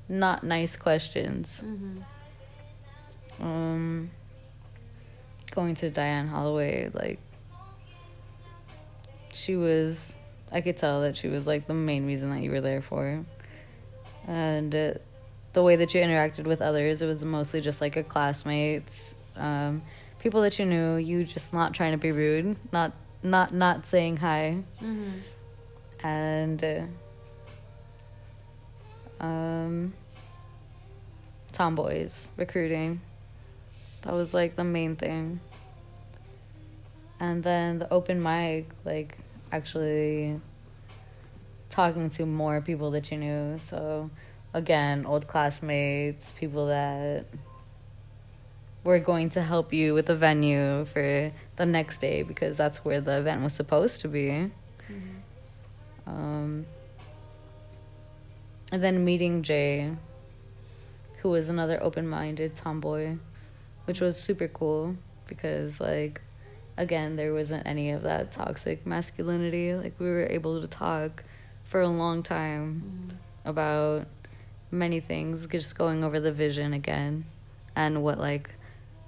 [0.09, 1.63] not nice questions.
[1.65, 3.43] Mm-hmm.
[3.43, 4.11] Um,
[5.51, 7.19] going to Diane Holloway, like
[9.37, 10.15] she was,
[10.51, 13.23] I could tell that she was like the main reason that you were there for,
[14.27, 14.93] and uh,
[15.53, 19.15] the way that you interacted with others, it was mostly just like a classmates.
[19.35, 19.81] Um,
[20.19, 24.17] people that you knew, you just not trying to be rude, not not not saying
[24.17, 26.05] hi, mm-hmm.
[26.05, 26.83] and uh,
[29.23, 29.93] um,
[31.51, 33.01] tomboys recruiting.
[34.03, 35.39] That was like the main thing.
[37.19, 39.17] And then the open mic, like
[39.51, 40.39] actually
[41.69, 43.59] talking to more people that you knew.
[43.59, 44.09] So
[44.53, 47.25] again, old classmates, people that
[48.83, 53.01] we're going to help you with the venue for the next day because that's where
[53.01, 54.49] the event was supposed to be.
[54.89, 56.09] Mm-hmm.
[56.09, 56.65] Um,
[58.71, 59.91] and then meeting Jay,
[61.17, 63.17] who was another open minded tomboy,
[63.85, 64.95] which was super cool
[65.27, 66.21] because, like,
[66.77, 69.73] again, there wasn't any of that toxic masculinity.
[69.73, 71.23] Like, we were able to talk
[71.63, 73.49] for a long time mm-hmm.
[73.49, 74.07] about
[74.71, 77.25] many things, just going over the vision again
[77.75, 78.51] and what, like,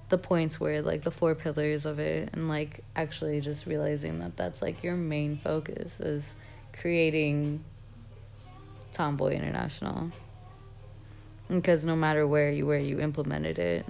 [0.09, 4.35] the points were, like the four pillars of it and like actually just realizing that
[4.35, 6.33] that's like your main focus is
[6.73, 7.63] creating
[8.91, 10.11] tomboy international
[11.47, 13.85] because no matter where you where you implemented it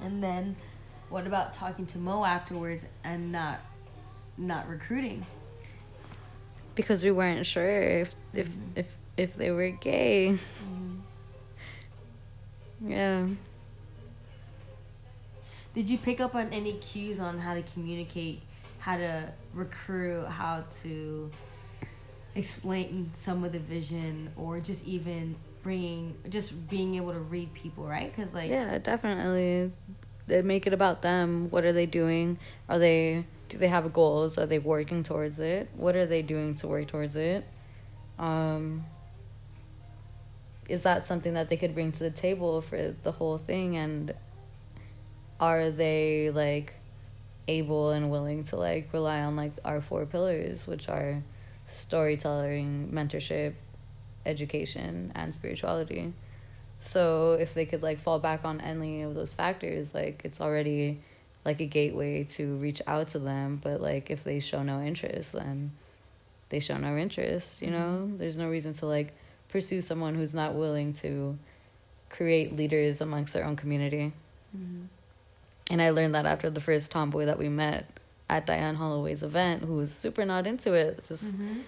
[0.00, 0.56] and then
[1.16, 3.60] what about talking to mo afterwards and not
[4.36, 5.24] not recruiting
[6.74, 8.80] because we weren't sure if if mm-hmm.
[8.80, 8.86] if
[9.16, 10.98] if they were gay mm-hmm.
[12.90, 13.26] yeah
[15.76, 18.40] did you pick up on any cues on how to communicate,
[18.78, 21.30] how to recruit, how to
[22.34, 27.84] explain some of the vision, or just even bringing, just being able to read people,
[27.84, 28.10] right?
[28.10, 29.70] Because like yeah, definitely,
[30.26, 31.48] they make it about them.
[31.50, 32.38] What are they doing?
[32.68, 34.38] Are they do they have goals?
[34.38, 35.68] Are they working towards it?
[35.76, 37.46] What are they doing to work towards it?
[38.18, 38.84] Um,
[40.68, 44.12] is that something that they could bring to the table for the whole thing and
[45.38, 46.74] are they like
[47.46, 51.22] able and willing to like rely on like our four pillars which are
[51.68, 53.54] storytelling mentorship
[54.24, 56.12] education and spirituality
[56.80, 61.00] so if they could like fall back on any of those factors like it's already
[61.44, 65.32] like a gateway to reach out to them but like if they show no interest
[65.32, 65.70] then
[66.48, 68.18] they show no interest you know mm-hmm.
[68.18, 69.12] there's no reason to like
[69.48, 71.38] pursue someone who's not willing to
[72.08, 74.12] create leaders amongst their own community
[74.56, 74.84] mm-hmm.
[75.70, 77.86] And I learned that after the first tomboy that we met
[78.28, 81.60] at Diane Holloway's event, who was super not into it, just mm-hmm.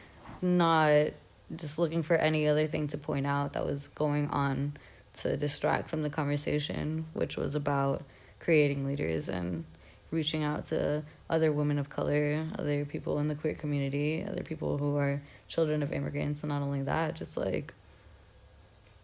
[0.56, 1.12] not
[1.54, 4.76] just looking for any other thing to point out that was going on
[5.22, 8.02] to distract from the conversation, which was about
[8.38, 9.64] creating leaders and
[10.10, 14.78] reaching out to other women of color, other people in the queer community, other people
[14.78, 17.74] who are children of immigrants, and not only that, just like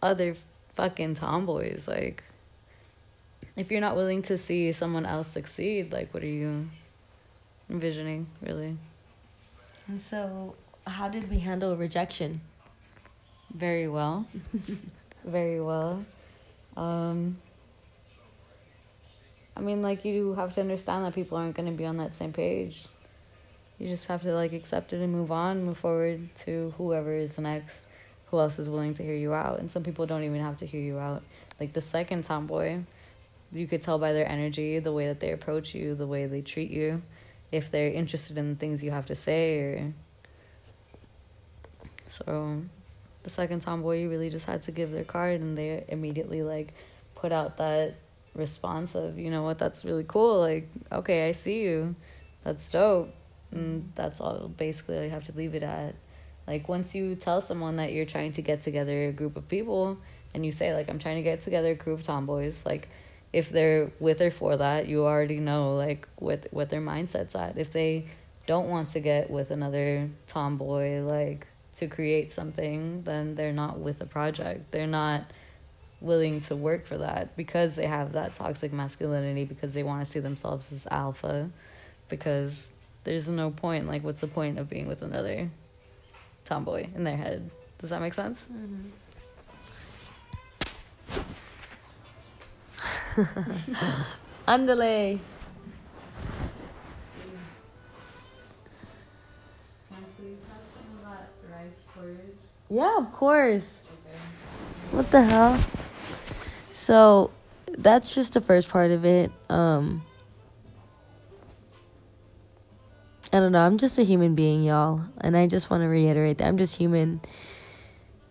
[0.03, 0.37] other
[0.77, 1.87] fucking tomboys.
[1.87, 2.25] Like,
[3.57, 6.69] if you're not willing to see someone else succeed, like what are you
[7.69, 8.77] envisioning, really?
[9.87, 10.57] And so,
[10.87, 12.41] how did we handle rejection?
[13.55, 14.27] Very well.
[15.25, 16.05] Very well.
[16.77, 17.39] Um,
[19.57, 22.15] I mean, like, you have to understand that people aren't going to be on that
[22.15, 22.87] same page.
[23.79, 27.39] You just have to, like, accept it and move on, move forward to whoever is
[27.39, 27.87] next,
[28.27, 29.61] who else is willing to hear you out.
[29.61, 31.23] And some people don't even have to hear you out.
[31.59, 32.81] Like, the second tomboy,
[33.53, 36.43] you could tell by their energy, the way that they approach you, the way they
[36.43, 37.03] treat you,
[37.51, 39.95] if they're interested in the things you have to say or
[42.09, 42.63] so
[43.25, 46.75] the second tomboy you really just had to give their card and they immediately like
[47.15, 47.97] put out that
[48.35, 49.59] response of you know what?
[49.59, 50.41] That's really cool.
[50.41, 51.97] Like okay i see you.
[52.45, 53.13] That's dope.
[53.51, 55.95] And that's all basically i have to leave it at.
[56.47, 59.99] Like once you tell someone that you're trying to get together a group of people
[60.35, 62.89] and you say like i'm trying to get together a group of tomboys like
[63.33, 67.59] if they're with or for that you already know like what what their mindset's at.
[67.59, 68.07] If they
[68.47, 71.47] don't want to get with another tomboy like
[71.77, 75.25] to create something then they're not with a project they're not
[76.01, 80.11] willing to work for that because they have that toxic masculinity because they want to
[80.11, 81.51] see themselves as alpha
[82.09, 82.71] because
[83.05, 85.51] there's no point like what's the point of being with another
[86.45, 88.91] tomboy in their head does that make sense Mm-hmm.
[94.49, 95.21] Andale.
[102.75, 103.83] Yeah, of course.
[103.87, 104.19] Okay.
[104.91, 105.65] What the hell?
[106.73, 107.31] So
[107.79, 109.31] that's just the first part of it.
[109.49, 110.03] Um
[113.33, 115.05] I don't know, I'm just a human being, y'all.
[115.21, 117.21] And I just want to reiterate that I'm just human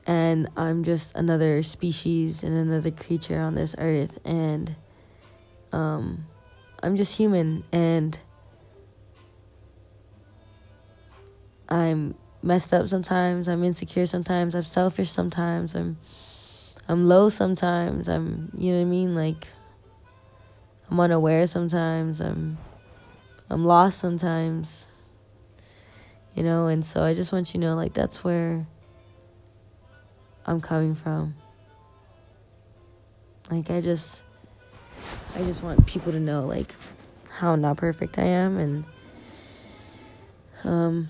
[0.05, 4.75] and I'm just another species and another creature on this earth and
[5.71, 6.25] um
[6.81, 8.19] I'm just human and
[11.69, 15.97] I'm messed up sometimes, I'm insecure sometimes, I'm selfish sometimes, I'm
[16.87, 18.09] I'm low sometimes.
[18.09, 19.15] I'm, you know what I mean?
[19.15, 19.47] Like,
[20.89, 22.19] I'm unaware sometimes.
[22.19, 22.57] I'm,
[23.49, 24.85] I'm lost sometimes.
[26.35, 28.67] You know, and so I just want you to know, like, that's where
[30.45, 31.35] I'm coming from.
[33.49, 34.21] Like, I just,
[35.35, 36.75] I just want people to know, like,
[37.29, 38.85] how not perfect I am, and,
[40.63, 41.09] um,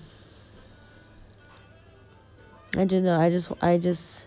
[2.76, 4.26] I just know, I just, I just.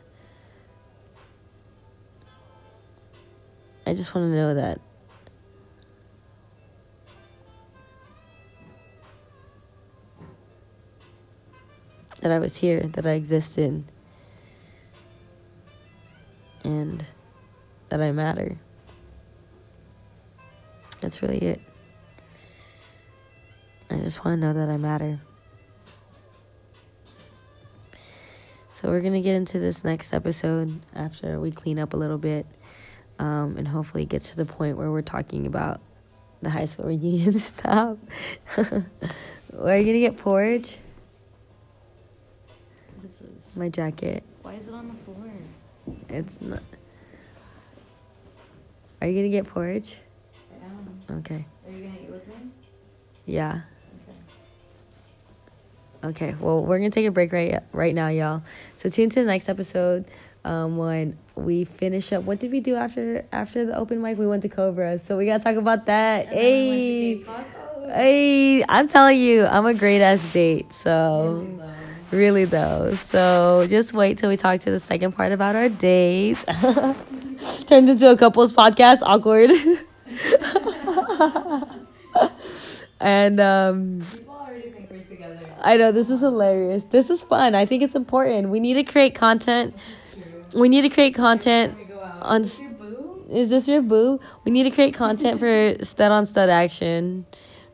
[3.86, 4.82] I just want to know that
[12.22, 13.84] that I was here, that I existed,
[16.64, 17.06] and
[17.90, 18.58] that I matter.
[21.00, 21.62] That's really it.
[23.90, 25.22] I just want to know that I matter.
[28.80, 32.20] So we're going to get into this next episode after we clean up a little
[32.20, 32.46] bit
[33.18, 35.82] um, and hopefully get to the point where we're talking about
[36.44, 37.98] the high school reunion stuff.
[38.56, 40.78] Are you gonna get porridge?
[42.98, 43.56] What is this?
[43.56, 44.24] My jacket.
[44.44, 45.32] Why is it on the floor?
[46.10, 46.62] It's not.
[49.02, 49.98] Are you gonna get porridge?
[50.52, 51.18] I am.
[51.22, 51.48] Okay.
[51.66, 52.36] Are you gonna eat with me?
[53.26, 53.62] Yeah.
[56.04, 56.36] Okay.
[56.40, 58.44] Well, we're gonna take a break right right now, y'all.
[58.78, 60.06] So tune to the next episode.
[60.46, 64.18] Um, when we finish up, what did we do after after the open mic?
[64.18, 66.28] We went to Cobra, so we gotta talk about that.
[66.28, 67.22] Hey.
[67.88, 70.74] Hey, I'm telling you, I'm a great ass date.
[70.74, 71.48] So,
[72.12, 72.96] really though.
[72.96, 76.44] So, just wait till we talk to the second part about our dates.
[77.66, 79.52] Turns into a couples podcast, awkward.
[83.00, 85.47] and um People already think we're together.
[85.62, 86.84] I know this is hilarious.
[86.84, 87.56] This is fun.
[87.56, 88.50] I think it's important.
[88.50, 89.76] We need to create content.
[90.54, 92.22] We need to create content We go out.
[92.22, 93.26] on Is this your boo?
[93.30, 94.20] is this your boo?
[94.46, 97.26] We need to create content for stud on stud action,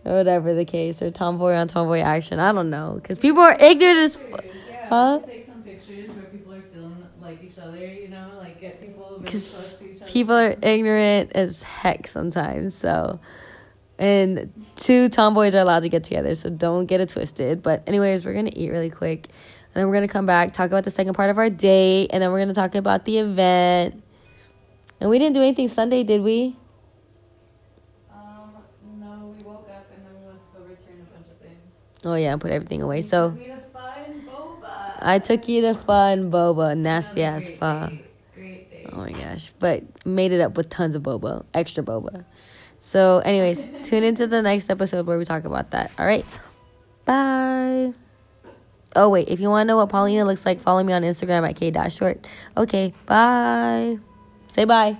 [0.05, 2.39] or whatever the case, or tomboy on tomboy action.
[2.39, 4.19] I don't know, because people are ignorant as.
[4.31, 4.39] Yeah,
[4.89, 5.19] Huh?
[5.25, 8.79] we take some pictures where people are feeling like each other, you know, like get
[8.79, 10.11] people really 'Cause close to each other.
[10.11, 12.75] people are ignorant as heck sometimes.
[12.75, 13.19] So,
[14.03, 17.63] and two tomboys are allowed to get together, so don't get it twisted.
[17.63, 19.27] But anyways, we're gonna eat really quick,
[19.73, 22.21] and then we're gonna come back talk about the second part of our date, and
[22.21, 24.03] then we're gonna talk about the event.
[24.99, 26.55] And we didn't do anything Sunday, did we?
[28.13, 28.53] Um,
[28.99, 32.05] no, we woke up and then we went to go return a bunch of things.
[32.05, 32.97] Oh yeah, put everything away.
[32.97, 33.29] You So.
[33.31, 34.97] took me to fun boba.
[35.01, 37.87] I took you to fun boba, nasty ass great pho.
[37.89, 38.05] date.
[38.35, 38.89] Great date.
[38.93, 39.51] Oh my gosh.
[39.59, 42.23] But made it up with tons of boba, extra boba.
[42.85, 45.89] So, anyways, tune into the next episode where we talk about that.
[45.97, 46.25] All right.
[47.05, 47.93] Bye.
[48.93, 49.29] Oh, wait.
[49.29, 52.27] If you want to know what Paulina looks like, follow me on Instagram at k-short.
[52.57, 52.93] Okay.
[53.05, 53.99] Bye.
[54.49, 54.97] Say bye.